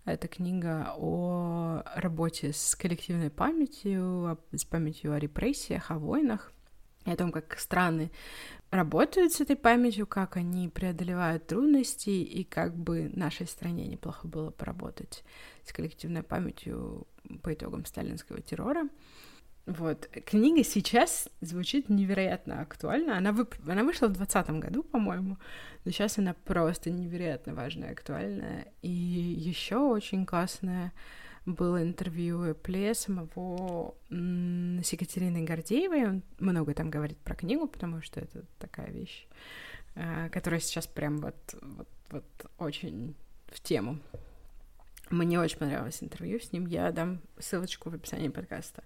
Это 0.04 0.26
книга 0.26 0.94
о 0.96 1.82
работе 1.94 2.52
с 2.52 2.74
коллективной 2.74 3.30
памятью, 3.30 4.38
с 4.52 4.64
памятью 4.64 5.12
о 5.12 5.18
репрессиях, 5.18 5.90
о 5.90 5.98
войнах, 5.98 6.52
и 7.04 7.10
о 7.10 7.16
том, 7.16 7.30
как 7.30 7.58
страны 7.58 8.10
работают 8.70 9.32
с 9.32 9.40
этой 9.40 9.56
памятью, 9.56 10.06
как 10.06 10.36
они 10.36 10.68
преодолевают 10.68 11.46
трудности, 11.46 12.10
и 12.10 12.44
как 12.44 12.76
бы 12.76 13.10
нашей 13.14 13.46
стране 13.46 13.86
неплохо 13.86 14.26
было 14.26 14.50
поработать 14.50 15.24
с 15.64 15.72
коллективной 15.72 16.22
памятью 16.22 17.06
по 17.42 17.52
итогам 17.52 17.84
сталинского 17.84 18.40
террора. 18.40 18.88
Вот. 19.68 20.08
Книга 20.24 20.64
сейчас 20.64 21.28
звучит 21.42 21.90
невероятно 21.90 22.62
актуально. 22.62 23.18
Она, 23.18 23.32
вып... 23.32 23.54
она 23.68 23.84
вышла 23.84 24.06
в 24.06 24.12
2020 24.12 24.50
году, 24.62 24.82
по-моему, 24.82 25.36
но 25.84 25.90
сейчас 25.90 26.16
она 26.16 26.32
просто 26.32 26.90
невероятно 26.90 27.54
важная, 27.54 27.92
актуальная. 27.92 28.68
И 28.80 28.88
еще 28.88 29.76
очень 29.76 30.24
классное 30.24 30.94
было 31.44 31.82
интервью 31.82 32.44
Эпле 32.44 32.94
самого 32.94 33.94
с 34.08 34.90
Екатериной 34.90 35.42
Гордеевой. 35.42 36.08
Он 36.08 36.22
много 36.38 36.72
там 36.72 36.88
говорит 36.88 37.18
про 37.18 37.34
книгу, 37.34 37.66
потому 37.66 38.00
что 38.00 38.20
это 38.20 38.46
такая 38.58 38.90
вещь, 38.90 39.26
э, 39.96 40.30
которая 40.30 40.60
сейчас 40.60 40.86
прям 40.86 41.18
вот, 41.18 41.36
вот, 41.60 41.88
вот 42.10 42.50
очень 42.56 43.14
в 43.48 43.60
тему. 43.60 43.98
Мне 45.10 45.38
очень 45.38 45.58
понравилось 45.58 46.02
интервью 46.02 46.40
с 46.40 46.52
ним. 46.52 46.66
Я 46.66 46.90
дам 46.90 47.20
ссылочку 47.38 47.90
в 47.90 47.94
описании 47.94 48.28
подкаста. 48.28 48.82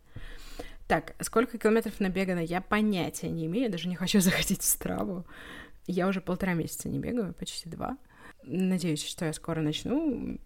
Так, 0.87 1.15
сколько 1.21 1.59
километров 1.59 2.01
набегано, 2.01 2.41
я 2.41 2.61
понятия 2.61 3.31
не 3.31 3.47
имею, 3.47 3.71
даже 3.71 3.89
не 3.89 3.97
хочу 3.97 4.21
заходить 4.21 4.63
в 4.63 4.69
страву. 4.69 5.25
Я 5.87 6.07
уже 6.09 6.21
полтора 6.21 6.55
месяца 6.55 6.89
не 6.89 6.99
бегаю, 6.99 7.35
почти 7.35 7.69
два. 7.69 7.97
Надеюсь, 8.45 9.05
что 9.05 9.25
я 9.25 9.33
скоро 9.33 9.61
начну. 9.61 10.39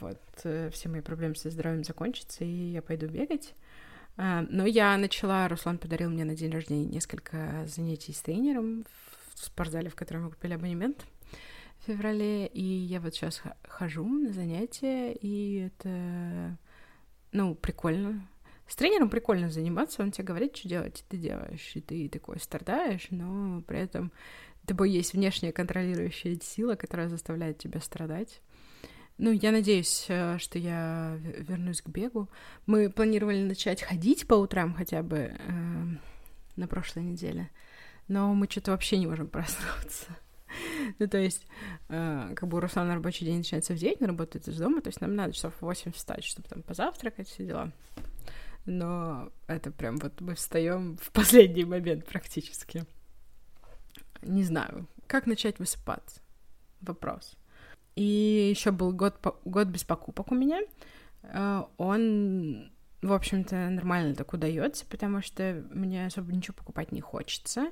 Вот, 0.00 0.20
э, 0.44 0.70
все 0.72 0.88
мои 0.88 1.00
проблемы 1.00 1.34
со 1.34 1.50
здоровьем 1.50 1.84
закончатся, 1.84 2.44
и 2.44 2.72
я 2.72 2.82
пойду 2.82 3.08
бегать. 3.08 3.54
А, 4.16 4.44
но 4.48 4.66
я 4.66 4.96
начала, 4.96 5.48
Руслан 5.48 5.78
подарил 5.78 6.10
мне 6.10 6.24
на 6.24 6.34
день 6.34 6.50
рождения 6.52 6.84
несколько 6.84 7.64
занятий 7.66 8.12
с 8.12 8.20
тренером 8.20 8.84
в 9.34 9.44
спортзале, 9.44 9.88
в 9.88 9.94
котором 9.94 10.24
мы 10.24 10.30
купили 10.30 10.54
абонемент 10.54 11.06
в 11.78 11.86
феврале, 11.86 12.46
и 12.46 12.62
я 12.62 13.00
вот 13.00 13.14
сейчас 13.14 13.42
хожу 13.66 14.04
на 14.04 14.32
занятия, 14.32 15.12
и 15.12 15.70
это, 15.70 16.58
ну, 17.32 17.54
прикольно. 17.54 18.28
С 18.70 18.76
тренером 18.76 19.10
прикольно 19.10 19.50
заниматься, 19.50 20.00
он 20.00 20.12
тебе 20.12 20.26
говорит, 20.26 20.56
что 20.56 20.68
делать, 20.68 21.04
ты 21.08 21.16
делаешь, 21.16 21.72
и 21.74 21.80
ты 21.80 22.08
такой 22.08 22.38
страдаешь, 22.38 23.08
но 23.10 23.62
при 23.62 23.80
этом 23.80 24.12
тобой 24.64 24.92
есть 24.92 25.12
внешняя 25.12 25.50
контролирующая 25.50 26.38
сила, 26.40 26.76
которая 26.76 27.08
заставляет 27.08 27.58
тебя 27.58 27.80
страдать. 27.80 28.40
Ну, 29.18 29.32
я 29.32 29.50
надеюсь, 29.50 30.06
э, 30.08 30.38
что 30.38 30.60
я 30.60 31.18
вернусь 31.20 31.82
к 31.82 31.88
бегу. 31.88 32.28
Мы 32.66 32.90
планировали 32.90 33.42
начать 33.42 33.82
ходить 33.82 34.28
по 34.28 34.34
утрам 34.34 34.72
хотя 34.72 35.02
бы 35.02 35.34
э, 35.36 35.82
на 36.54 36.68
прошлой 36.68 37.02
неделе, 37.02 37.50
но 38.06 38.32
мы 38.34 38.46
что-то 38.48 38.70
вообще 38.70 38.98
не 38.98 39.08
можем 39.08 39.26
проснуться. 39.30 40.16
Ну, 41.00 41.08
то 41.08 41.18
есть, 41.18 41.44
э, 41.88 42.34
как 42.36 42.48
бы 42.48 42.58
у 42.58 42.60
Руслана 42.60 42.94
рабочий 42.94 43.24
день 43.24 43.38
начинается 43.38 43.74
в 43.74 43.78
9, 43.78 44.00
он 44.02 44.06
работает 44.06 44.46
из 44.46 44.56
дома, 44.56 44.80
то 44.80 44.90
есть 44.90 45.00
нам 45.00 45.16
надо 45.16 45.32
часов 45.32 45.54
в 45.54 45.62
8 45.62 45.90
встать, 45.90 46.22
чтобы 46.22 46.48
там 46.48 46.62
позавтракать, 46.62 47.28
все 47.28 47.44
дела. 47.44 47.72
Но 48.66 49.30
это 49.46 49.70
прям 49.70 49.96
вот 49.96 50.20
мы 50.20 50.34
встаем 50.34 50.96
в 50.98 51.10
последний 51.12 51.64
момент 51.64 52.06
практически. 52.06 52.84
Не 54.22 54.44
знаю, 54.44 54.86
как 55.06 55.26
начать 55.26 55.58
высыпаться? 55.58 56.20
Вопрос. 56.80 57.36
И 57.96 58.48
еще 58.54 58.70
был 58.70 58.92
год, 58.92 59.16
год 59.44 59.68
без 59.68 59.84
покупок 59.84 60.30
у 60.32 60.34
меня. 60.34 60.60
Э, 61.22 61.64
он, 61.76 62.70
в 63.02 63.12
общем-то, 63.12 63.70
нормально 63.70 64.14
так 64.14 64.32
удается, 64.32 64.86
потому 64.86 65.22
что 65.22 65.64
мне 65.70 66.06
особо 66.06 66.32
ничего 66.32 66.54
покупать 66.54 66.92
не 66.92 67.00
хочется. 67.00 67.70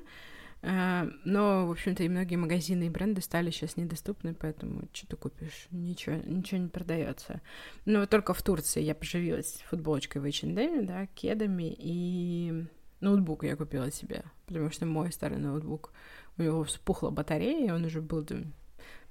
Э, 0.61 1.09
но, 1.23 1.67
в 1.67 1.71
общем-то, 1.71 2.03
и 2.03 2.09
многие 2.09 2.35
магазины 2.35 2.85
и 2.85 2.89
бренды 2.89 3.21
стали 3.21 3.49
сейчас 3.51 3.77
недоступны, 3.77 4.33
поэтому 4.33 4.87
что 4.93 5.07
ты 5.07 5.15
купишь? 5.15 5.67
Ничего, 5.71 6.15
ничего 6.15 6.61
не 6.61 6.67
продается. 6.67 7.41
Но 7.85 7.99
вот 7.99 8.09
только 8.09 8.33
в 8.33 8.41
Турции 8.41 8.81
я 8.81 8.95
поживилась 8.95 9.63
футболочкой 9.69 10.21
в 10.21 10.25
H&M, 10.25 10.85
да, 10.85 11.07
кедами 11.07 11.75
и 11.77 12.65
ноутбук 12.99 13.43
я 13.43 13.55
купила 13.55 13.91
себе, 13.91 14.23
потому 14.45 14.69
что 14.71 14.85
мой 14.85 15.11
старый 15.11 15.37
ноутбук, 15.37 15.93
у 16.37 16.43
него 16.43 16.63
вспухла 16.63 17.09
батарея, 17.09 17.67
и 17.67 17.71
он 17.71 17.85
уже 17.85 18.01
был, 18.01 18.25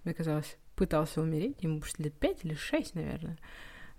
мне 0.05 0.15
казалось, 0.15 0.59
пытался 0.77 1.21
умереть, 1.21 1.63
ему 1.63 1.79
уж 1.79 1.99
лет 1.99 2.15
пять 2.15 2.45
или 2.45 2.55
шесть, 2.55 2.95
наверное. 2.95 3.39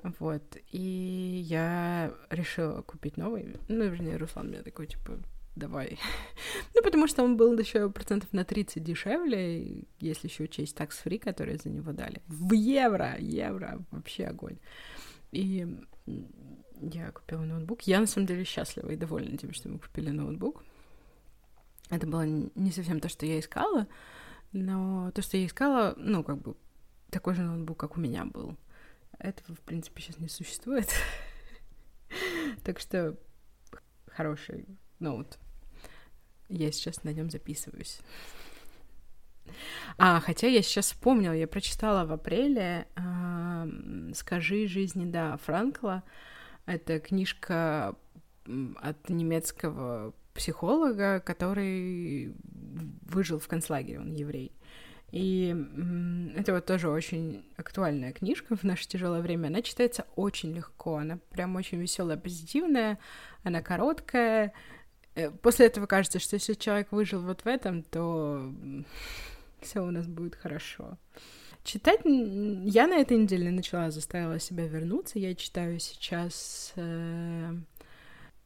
Вот, 0.02 0.58
и 0.72 1.44
я 1.46 2.14
решила 2.30 2.82
купить 2.84 3.18
новый. 3.18 3.58
Ну, 3.68 3.84
вернее, 3.84 4.16
Руслан 4.16 4.48
мне 4.48 4.62
такой, 4.62 4.88
типа, 4.88 5.20
давай. 5.56 6.00
ну, 6.76 6.82
потому 6.84 7.08
что 7.08 7.24
он 7.24 7.38
был 7.38 7.58
еще 7.58 7.90
процентов 7.90 8.32
на 8.34 8.44
30 8.44 8.84
дешевле, 8.84 9.86
если 10.00 10.28
еще 10.28 10.44
учесть 10.44 10.76
такс-фри, 10.76 11.18
которые 11.18 11.58
за 11.58 11.70
него 11.70 11.92
дали. 11.92 12.22
В 12.28 12.54
евро! 12.54 13.16
Евро! 13.20 13.84
Вообще 13.92 14.26
огонь. 14.26 14.58
И 15.32 15.68
я 16.82 17.12
купила 17.12 17.42
ноутбук. 17.42 17.84
Я, 17.84 18.00
на 18.00 18.08
самом 18.08 18.28
деле, 18.28 18.44
счастлива 18.44 18.90
и 18.90 18.96
довольна 18.96 19.38
тем, 19.38 19.54
что 19.54 19.70
мы 19.70 19.80
купили 19.80 20.10
ноутбук. 20.10 20.64
Это 21.90 22.08
было 22.08 22.26
не 22.26 22.72
совсем 22.72 23.00
то, 23.00 23.10
что 23.10 23.26
я 23.26 23.40
искала, 23.40 23.88
но 24.52 25.12
то, 25.12 25.22
что 25.22 25.38
я 25.38 25.46
искала, 25.46 25.96
ну, 25.98 26.24
как 26.24 26.38
бы 26.42 26.56
такой 27.10 27.34
же 27.34 27.42
ноутбук, 27.42 27.80
как 27.80 27.98
у 27.98 28.00
меня 28.00 28.26
был. 28.26 28.58
Этого, 29.18 29.56
в 29.56 29.62
принципе, 29.62 30.02
сейчас 30.02 30.20
не 30.20 30.30
существует. 30.30 30.90
так 32.64 32.80
что 32.80 33.18
хороший 34.08 34.66
ноут. 35.00 35.38
Я 36.50 36.72
сейчас 36.72 37.04
на 37.04 37.10
нем 37.10 37.30
записываюсь. 37.30 38.00
А, 39.98 40.20
хотя 40.20 40.48
я 40.48 40.62
сейчас 40.62 40.88
вспомнила, 40.88 41.34
я 41.34 41.48
прочитала 41.48 42.06
в 42.06 42.12
апреле 42.12 42.88
э, 42.96 44.12
«Скажи 44.14 44.68
жизни, 44.68 45.06
да» 45.06 45.38
Франкла. 45.38 46.04
Это 46.66 47.00
книжка 47.00 47.96
от 48.82 49.10
немецкого 49.10 50.14
психолога, 50.34 51.20
который 51.20 52.34
выжил 53.02 53.40
в 53.40 53.48
концлагере, 53.48 54.00
он 54.00 54.14
еврей. 54.14 54.54
И 55.12 55.56
это 56.36 56.54
вот 56.54 56.66
тоже 56.66 56.90
очень 56.90 57.44
актуальная 57.58 58.14
книжка 58.14 58.56
в 58.56 58.64
наше 58.64 58.88
тяжелое 58.88 59.22
время. 59.22 59.48
Она 59.48 59.62
читается 59.62 60.06
очень 60.16 60.54
легко, 60.54 60.98
она 60.98 61.18
прям 61.32 61.56
очень 61.56 61.80
веселая, 61.80 62.18
позитивная, 62.18 63.00
она 63.44 63.62
короткая, 63.62 64.54
после 65.42 65.68
этого 65.68 65.86
кажется, 65.86 66.20
что 66.20 66.36
если 66.36 66.54
человек 66.54 66.92
выжил 66.92 67.22
вот 67.22 67.42
в 67.42 67.48
этом, 67.48 67.84
то 67.84 68.52
все 69.62 69.82
у 69.82 69.92
нас 69.92 70.08
будет 70.08 70.36
хорошо. 70.36 70.98
Читать 71.64 72.02
я 72.06 72.88
на 72.88 72.96
этой 72.96 73.18
неделе 73.18 73.52
начала, 73.52 73.92
заставила 73.92 74.40
себя 74.40 74.66
вернуться. 74.68 75.20
Я 75.20 75.36
читаю 75.36 75.80
сейчас... 75.80 76.74
Э... 76.76 77.54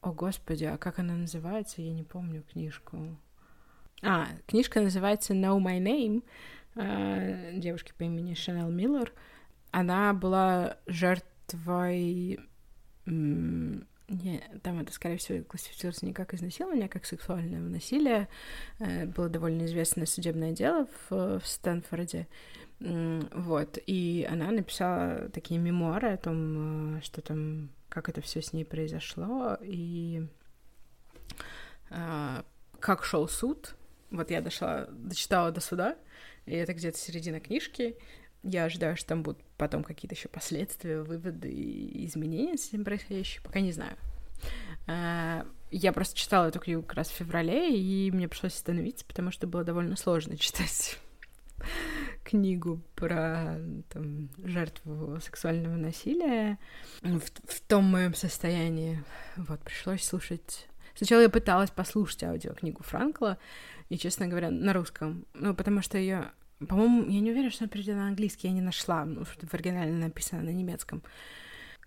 О, 0.02 0.12
господи, 0.12 0.64
а 0.64 0.76
как 0.76 0.98
она 0.98 1.14
называется? 1.14 1.80
Я 1.80 1.92
не 1.92 2.02
помню 2.02 2.42
книжку. 2.42 3.16
А, 4.02 4.28
книжка 4.46 4.82
называется 4.82 5.32
Know 5.32 5.58
My 5.58 5.78
Name 5.80 6.22
э, 6.74 7.52
девушки 7.58 7.92
по 7.96 8.02
имени 8.02 8.34
Шанел 8.34 8.68
Миллер. 8.70 9.12
Она 9.70 10.12
была 10.12 10.76
жертвой 10.86 12.38
не, 14.08 14.42
там 14.62 14.80
это, 14.80 14.92
скорее 14.92 15.16
всего, 15.16 15.42
классифицируется 15.44 16.04
не 16.04 16.12
как 16.12 16.34
изнасилование, 16.34 16.86
а 16.86 16.88
как 16.88 17.06
сексуальное 17.06 17.60
насилие. 17.60 18.28
Э, 18.78 19.06
было 19.06 19.28
довольно 19.28 19.64
известное 19.64 20.06
судебное 20.06 20.52
дело 20.52 20.86
в, 21.08 21.40
в 21.40 21.46
Стэнфорде. 21.46 22.26
Вот. 22.80 23.78
И 23.86 24.28
она 24.30 24.50
написала 24.50 25.30
такие 25.30 25.58
мемуары 25.58 26.12
о 26.12 26.16
том, 26.18 26.96
э, 26.98 27.00
что 27.02 27.22
там, 27.22 27.70
как 27.88 28.08
это 28.08 28.20
все 28.20 28.42
с 28.42 28.52
ней 28.52 28.64
произошло, 28.64 29.56
и 29.62 30.26
а, 31.90 32.44
как 32.80 33.04
шел 33.04 33.28
суд. 33.28 33.74
Вот 34.10 34.30
я 34.30 34.40
дошла, 34.40 34.86
дочитала 34.90 35.50
до 35.50 35.60
суда, 35.60 35.96
и 36.46 36.54
это 36.54 36.74
где-то 36.74 36.98
середина 36.98 37.40
книжки. 37.40 37.96
Я 38.44 38.64
ожидаю, 38.64 38.96
что 38.96 39.08
там 39.08 39.22
будут 39.22 39.42
потом 39.56 39.82
какие-то 39.82 40.14
еще 40.14 40.28
последствия, 40.28 41.02
выводы 41.02 41.50
и 41.50 42.06
изменения 42.06 42.56
с 42.56 42.68
этим 42.68 42.84
происходящим. 42.84 43.42
Пока 43.42 43.60
не 43.60 43.72
знаю. 43.72 43.96
А, 44.86 45.46
я 45.70 45.92
просто 45.92 46.16
читала 46.16 46.48
эту 46.48 46.60
книгу 46.60 46.82
как 46.82 46.94
раз 46.98 47.08
в 47.08 47.14
феврале, 47.14 47.76
и 47.76 48.10
мне 48.10 48.28
пришлось 48.28 48.54
остановиться, 48.54 49.04
потому 49.06 49.30
что 49.30 49.46
было 49.46 49.64
довольно 49.64 49.96
сложно 49.96 50.36
читать 50.38 50.98
книгу 52.22 52.82
про 52.94 53.58
там, 53.88 54.28
жертву 54.42 55.18
сексуального 55.20 55.76
насилия 55.76 56.58
в, 57.02 57.20
в 57.20 57.60
том 57.66 57.84
моем 57.84 58.14
состоянии. 58.14 59.02
Вот, 59.36 59.60
пришлось 59.60 60.04
слушать. 60.04 60.68
Сначала 60.94 61.22
я 61.22 61.30
пыталась 61.30 61.70
послушать 61.70 62.24
аудиокнигу 62.24 62.82
Франкла, 62.82 63.38
и, 63.88 63.98
честно 63.98 64.26
говоря, 64.26 64.50
на 64.50 64.72
русском. 64.72 65.26
Ну, 65.34 65.54
потому 65.54 65.82
что 65.82 65.98
ее 65.98 66.32
по-моему, 66.58 67.10
я 67.10 67.20
не 67.20 67.30
уверена, 67.30 67.50
что 67.50 67.64
она 67.64 67.68
переведена 67.68 68.02
на 68.02 68.08
английский, 68.08 68.48
я 68.48 68.54
не 68.54 68.60
нашла, 68.60 69.04
ну, 69.04 69.24
в 69.24 69.54
оригинале 69.54 69.92
написано 69.92 70.42
на 70.42 70.50
немецком. 70.50 71.02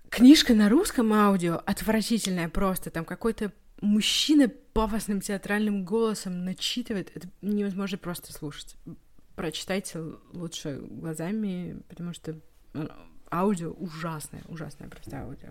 Книжка 0.10 0.54
на 0.54 0.70
русском 0.70 1.12
аудио 1.14 1.62
отвратительная 1.66 2.50
просто, 2.50 2.90
там 2.90 3.06
какой-то 3.06 3.52
мужчина 3.82 4.48
пафосным 4.74 5.22
театральным 5.22 5.84
голосом 5.86 6.46
начитывает, 6.46 7.12
это 7.16 7.28
невозможно 7.42 7.98
просто 7.98 8.34
слушать. 8.34 8.76
Прочитайте 9.36 10.00
лучше 10.34 10.80
глазами, 10.82 11.82
потому 11.90 12.14
что 12.14 12.40
ну, 12.74 12.90
аудио 13.32 13.72
ужасное, 13.72 14.44
ужасное 14.48 14.90
просто 14.90 15.22
аудио. 15.22 15.50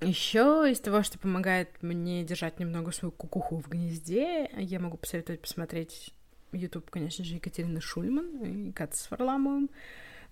Еще 0.00 0.68
из 0.70 0.80
того, 0.80 1.02
что 1.02 1.18
помогает 1.18 1.82
мне 1.82 2.24
держать 2.24 2.58
немного 2.58 2.90
свою 2.90 3.12
кукуху 3.12 3.58
в 3.58 3.68
гнезде, 3.68 4.50
я 4.56 4.80
могу 4.80 4.96
посоветовать 4.96 5.40
посмотреть 5.40 6.12
YouTube, 6.54 6.90
конечно 6.90 7.24
же, 7.24 7.34
Екатерина 7.34 7.80
Шульман 7.80 8.42
и 8.42 8.72
Катя 8.72 8.96
с 8.96 9.10
Варламовым. 9.10 9.70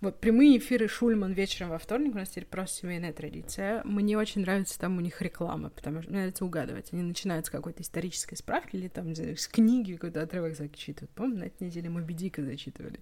Вот 0.00 0.18
прямые 0.18 0.58
эфиры 0.58 0.88
Шульман 0.88 1.32
вечером 1.32 1.70
во 1.70 1.78
вторник 1.78 2.14
у 2.14 2.18
нас 2.18 2.30
теперь 2.30 2.46
просто 2.46 2.78
семейная 2.78 3.12
традиция. 3.12 3.85
Мне 3.85 4.18
очень 4.18 4.40
нравится 4.40 4.76
там 4.76 4.98
у 4.98 5.00
них 5.00 5.22
реклама, 5.22 5.70
потому 5.70 6.02
что 6.02 6.11
мне 6.11 6.18
нравится 6.18 6.44
угадывать. 6.44 6.92
Они 6.92 7.02
начинают 7.02 7.46
с 7.46 7.50
какой-то 7.50 7.82
исторической 7.82 8.35
справки 8.35 8.74
или 8.74 8.88
там 8.88 9.14
с 9.14 9.46
книги 9.46 9.94
какой-то 9.94 10.22
отрывок 10.22 10.56
зачитывают. 10.56 11.12
Помню, 11.12 11.38
на 11.38 11.44
этой 11.44 11.68
неделе 11.68 11.88
мы 11.88 12.02
Дика 12.12 12.42
зачитывали. 12.42 12.98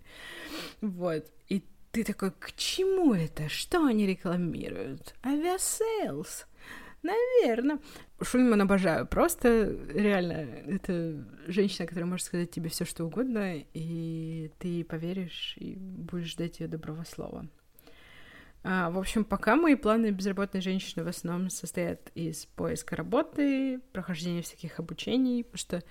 Вот. 0.82 1.24
И 1.48 1.64
ты 1.90 2.04
такой, 2.04 2.32
к 2.32 2.52
чему 2.54 3.14
это? 3.14 3.48
Что 3.48 3.86
они 3.86 4.06
рекламируют? 4.06 5.14
Aviasales. 5.24 6.46
Наверное. 7.02 7.78
Шульман 8.22 8.60
обожаю. 8.60 9.06
Просто 9.06 9.76
реально, 9.92 10.32
это 10.32 11.24
женщина, 11.46 11.86
которая 11.86 12.10
может 12.10 12.26
сказать 12.26 12.50
тебе 12.50 12.68
все, 12.68 12.84
что 12.84 13.04
угодно, 13.04 13.64
и 13.72 14.50
ты 14.58 14.84
поверишь 14.84 15.54
и 15.58 15.76
будешь 15.76 16.32
ждать 16.32 16.60
ее 16.60 16.68
доброго 16.68 17.04
слова. 17.04 17.46
А, 18.62 18.90
в 18.90 18.98
общем, 18.98 19.24
пока 19.24 19.56
мои 19.56 19.74
планы 19.74 20.10
безработной 20.10 20.60
женщины 20.60 21.02
в 21.02 21.08
основном 21.08 21.48
состоят 21.48 22.10
из 22.14 22.44
поиска 22.44 22.94
работы, 22.94 23.80
прохождения 23.92 24.42
всяких 24.42 24.78
обучений, 24.78 25.44
потому 25.44 25.58
что 25.58 25.82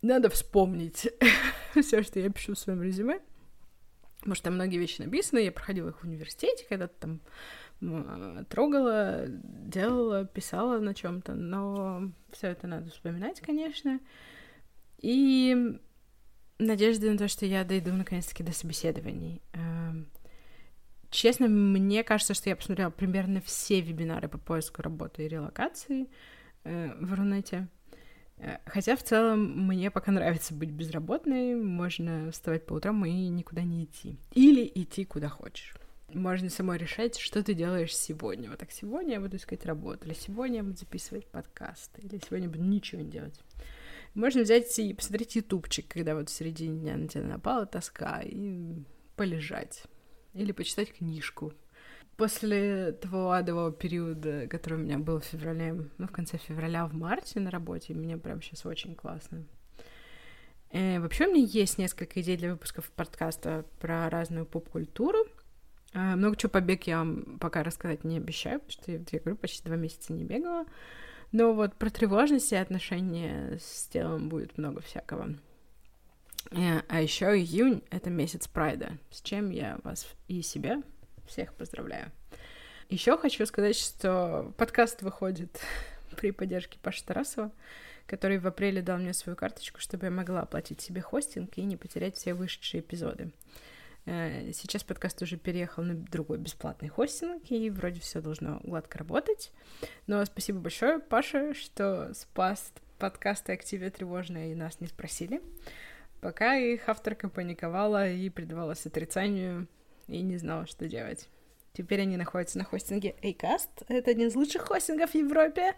надо 0.00 0.30
вспомнить 0.30 1.10
все, 1.80 2.02
что 2.02 2.18
я 2.18 2.30
пишу 2.30 2.54
в 2.54 2.58
своем 2.58 2.82
резюме. 2.82 3.20
Потому 4.18 4.36
что 4.36 4.44
там 4.44 4.54
многие 4.54 4.78
вещи 4.78 5.02
написаны, 5.02 5.40
я 5.40 5.52
проходила 5.52 5.90
их 5.90 6.00
в 6.00 6.04
университете, 6.04 6.64
когда-то 6.66 6.94
там 6.98 7.20
трогала, 8.48 9.24
делала, 9.28 10.24
писала 10.24 10.78
на 10.78 10.94
чем-то, 10.94 11.34
но 11.34 12.10
все 12.32 12.48
это 12.48 12.66
надо 12.66 12.90
вспоминать, 12.90 13.40
конечно. 13.40 14.00
И 15.00 15.78
надежда 16.58 17.10
на 17.10 17.18
то, 17.18 17.28
что 17.28 17.46
я 17.46 17.64
дойду 17.64 17.92
наконец-таки 17.92 18.42
до 18.42 18.52
собеседований. 18.52 19.42
Эм, 19.52 20.08
Честно, 21.14 21.46
мне 21.46 22.02
кажется, 22.02 22.34
что 22.34 22.48
я 22.48 22.56
посмотрела 22.56 22.90
примерно 22.90 23.40
все 23.40 23.80
вебинары 23.80 24.28
по 24.28 24.36
поиску 24.36 24.82
работы 24.82 25.24
и 25.24 25.28
релокации 25.28 26.08
э, 26.64 26.92
в 26.98 27.14
Рунете. 27.14 27.68
Э, 28.38 28.56
хотя 28.66 28.96
в 28.96 29.04
целом 29.04 29.68
мне 29.68 29.92
пока 29.92 30.10
нравится 30.10 30.52
быть 30.54 30.70
безработной, 30.70 31.54
можно 31.54 32.32
вставать 32.32 32.66
по 32.66 32.72
утрам 32.72 33.06
и 33.06 33.28
никуда 33.28 33.62
не 33.62 33.84
идти. 33.84 34.18
Или 34.32 34.68
идти 34.74 35.04
куда 35.04 35.28
хочешь. 35.28 35.76
Можно 36.14 36.48
самой 36.48 36.78
решать, 36.78 37.18
что 37.18 37.42
ты 37.42 37.54
делаешь 37.54 37.96
сегодня. 37.96 38.48
Вот 38.48 38.60
так, 38.60 38.70
сегодня 38.70 39.14
я 39.14 39.20
буду 39.20 39.36
искать 39.36 39.66
работу, 39.66 40.06
или 40.06 40.14
сегодня 40.14 40.58
я 40.58 40.62
буду 40.62 40.76
записывать 40.76 41.26
подкаст, 41.26 41.90
или 41.98 42.20
сегодня 42.24 42.46
я 42.46 42.52
буду 42.52 42.64
ничего 42.64 43.00
не 43.02 43.10
делать. 43.10 43.38
Можно 44.14 44.42
взять 44.42 44.78
и 44.78 44.94
посмотреть 44.94 45.34
ютубчик, 45.34 45.88
когда 45.88 46.14
вот 46.14 46.28
в 46.28 46.32
середине 46.32 46.78
дня 46.78 46.96
на 46.96 47.08
тебя 47.08 47.24
напала 47.24 47.66
тоска, 47.66 48.22
и 48.22 48.76
полежать. 49.16 49.82
Или 50.34 50.52
почитать 50.52 50.92
книжку, 50.92 51.52
после 52.16 52.92
того 52.92 53.32
адового 53.32 53.72
периода, 53.72 54.46
который 54.46 54.74
у 54.74 54.82
меня 54.82 54.98
был 54.98 55.20
в 55.20 55.24
феврале, 55.24 55.72
ну, 55.98 56.06
в 56.06 56.12
конце 56.12 56.38
февраля, 56.38 56.86
в 56.86 56.94
марте 56.94 57.40
на 57.40 57.50
работе, 57.50 57.92
мне 57.92 58.16
прям 58.16 58.40
сейчас 58.40 58.64
очень 58.66 58.94
классно. 58.94 59.44
И 60.70 60.78
э, 60.78 61.00
вообще 61.00 61.26
у 61.26 61.32
меня 61.32 61.44
есть 61.44 61.78
несколько 61.78 62.20
идей 62.20 62.36
для 62.36 62.52
выпусков 62.52 62.90
подкаста 62.90 63.64
про 63.80 64.10
разную 64.10 64.46
поп-культуру. 64.46 65.26
Э, 65.94 66.16
много 66.16 66.36
чего 66.36 66.50
по 66.50 66.60
бег 66.60 66.84
я 66.84 66.98
вам 66.98 67.38
пока 67.38 67.62
рассказать 67.62 68.04
не 68.04 68.18
обещаю, 68.18 68.60
потому 68.60 68.72
что, 68.72 68.92
я 68.92 68.98
говорю, 68.98 69.36
почти 69.36 69.64
два 69.64 69.76
месяца 69.76 70.12
не 70.12 70.24
бегала. 70.24 70.66
Но 71.32 71.52
вот 71.52 71.74
про 71.76 71.90
тревожность 71.90 72.52
и 72.52 72.56
отношения 72.56 73.58
с 73.60 73.86
телом 73.86 74.28
будет 74.28 74.58
много 74.58 74.82
всякого. 74.82 75.36
Э, 76.50 76.82
а 76.88 77.00
еще 77.00 77.26
июнь— 77.26 77.82
это 77.90 78.10
месяц 78.10 78.48
прайда, 78.48 78.98
с 79.10 79.22
чем 79.22 79.50
я 79.50 79.78
вас 79.84 80.06
и 80.28 80.42
себя 80.42 80.82
всех 81.26 81.54
поздравляю. 81.54 82.10
Еще 82.90 83.16
хочу 83.16 83.46
сказать, 83.46 83.76
что 83.76 84.52
подкаст 84.58 85.02
выходит 85.02 85.60
при 86.16 86.32
поддержке 86.32 86.78
Паши 86.82 87.04
Тарасова, 87.04 87.50
который 88.06 88.38
в 88.38 88.46
апреле 88.46 88.82
дал 88.82 88.98
мне 88.98 89.14
свою 89.14 89.36
карточку, 89.36 89.80
чтобы 89.80 90.06
я 90.06 90.10
могла 90.10 90.42
оплатить 90.42 90.80
себе 90.80 91.00
хостинг 91.00 91.56
и 91.56 91.62
не 91.62 91.76
потерять 91.76 92.16
все 92.16 92.34
вышедшие 92.34 92.80
эпизоды. 92.80 93.30
Э, 94.06 94.52
сейчас 94.52 94.84
подкаст 94.84 95.22
уже 95.22 95.36
переехал 95.36 95.82
на 95.82 95.94
другой 95.94 96.38
бесплатный 96.38 96.88
хостинг, 96.88 97.42
и 97.50 97.70
вроде 97.70 98.00
все 98.00 98.20
должно 98.20 98.60
гладко 98.62 98.98
работать. 98.98 99.52
Но 100.06 100.24
спасибо 100.24 100.60
большое, 100.60 100.98
Паша, 100.98 101.54
что 101.54 102.12
спас 102.14 102.72
подкасты 102.98 103.52
«Активе 103.52 103.90
тревожные» 103.90 104.52
и 104.52 104.54
нас 104.54 104.80
не 104.80 104.86
спросили. 104.86 105.42
Пока 106.20 106.56
их 106.56 106.88
авторка 106.88 107.28
паниковала 107.28 108.08
и 108.08 108.30
предавалась 108.30 108.86
отрицанию 108.86 109.68
и 110.06 110.22
не 110.22 110.36
знала, 110.36 110.66
что 110.66 110.88
делать. 110.88 111.28
Теперь 111.72 112.02
они 112.02 112.16
находятся 112.16 112.58
на 112.58 112.64
хостинге 112.64 113.14
Acast. 113.22 113.84
Это 113.88 114.10
один 114.10 114.28
из 114.28 114.34
лучших 114.34 114.62
хостингов 114.62 115.10
в 115.10 115.14
Европе. 115.14 115.74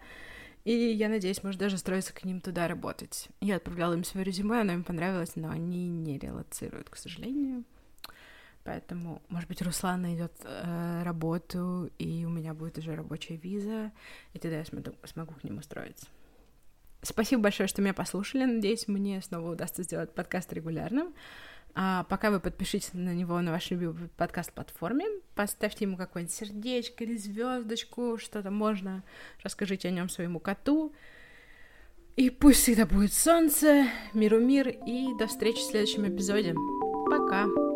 И 0.63 0.73
я 0.73 1.09
надеюсь, 1.09 1.43
может 1.43 1.59
даже 1.59 1.77
строиться 1.77 2.13
к 2.13 2.23
ним 2.23 2.39
туда 2.39 2.67
работать. 2.67 3.29
Я 3.41 3.55
отправляла 3.55 3.93
им 3.93 4.03
свое 4.03 4.25
резюме, 4.25 4.61
оно 4.61 4.73
им 4.73 4.83
понравилось, 4.83 5.35
но 5.35 5.49
они 5.49 5.87
не 5.87 6.19
релацируют, 6.19 6.89
к 6.89 6.97
сожалению. 6.97 7.63
Поэтому, 8.67 9.21
может 9.29 9.47
быть, 9.47 9.61
Руслан 9.61 10.01
найдет 10.01 10.33
э, 10.43 11.01
работу, 11.03 11.89
и 11.97 12.25
у 12.25 12.29
меня 12.29 12.53
будет 12.53 12.77
уже 12.77 12.97
рабочая 12.97 13.37
виза, 13.37 13.93
и 14.33 14.39
тогда 14.39 14.57
я 14.57 14.65
смогу, 14.65 14.91
смогу 15.05 15.33
к 15.35 15.45
ним 15.45 15.59
устроиться. 15.59 16.07
Спасибо 17.01 17.43
большое, 17.43 17.67
что 17.67 17.81
меня 17.81 17.93
послушали. 17.93 18.43
Надеюсь, 18.43 18.89
мне 18.89 19.21
снова 19.21 19.53
удастся 19.53 19.83
сделать 19.83 20.13
подкаст 20.13 20.51
регулярным. 20.51 21.13
А 21.75 22.03
пока 22.09 22.29
вы 22.29 22.41
подпишитесь 22.41 22.91
на 22.91 23.13
него 23.13 23.39
на 23.39 23.51
вашей 23.51 23.77
любимой 23.77 24.09
подкаст-платформе, 24.17 25.05
поставьте 25.33 25.85
ему 25.85 25.95
какое-нибудь 25.95 26.35
сердечко 26.35 27.05
или 27.05 27.15
звездочку, 27.15 28.17
что-то 28.17 28.51
можно, 28.51 29.05
расскажите 29.43 29.87
о 29.87 29.91
нем 29.91 30.09
своему 30.09 30.41
коту. 30.41 30.91
И 32.17 32.29
пусть 32.29 32.63
всегда 32.63 32.85
будет 32.85 33.13
солнце, 33.13 33.85
миру 34.13 34.41
мир, 34.41 34.67
и 34.67 35.17
до 35.17 35.27
встречи 35.27 35.59
в 35.59 35.69
следующем 35.69 36.05
эпизоде. 36.05 36.53
Пока! 37.09 37.66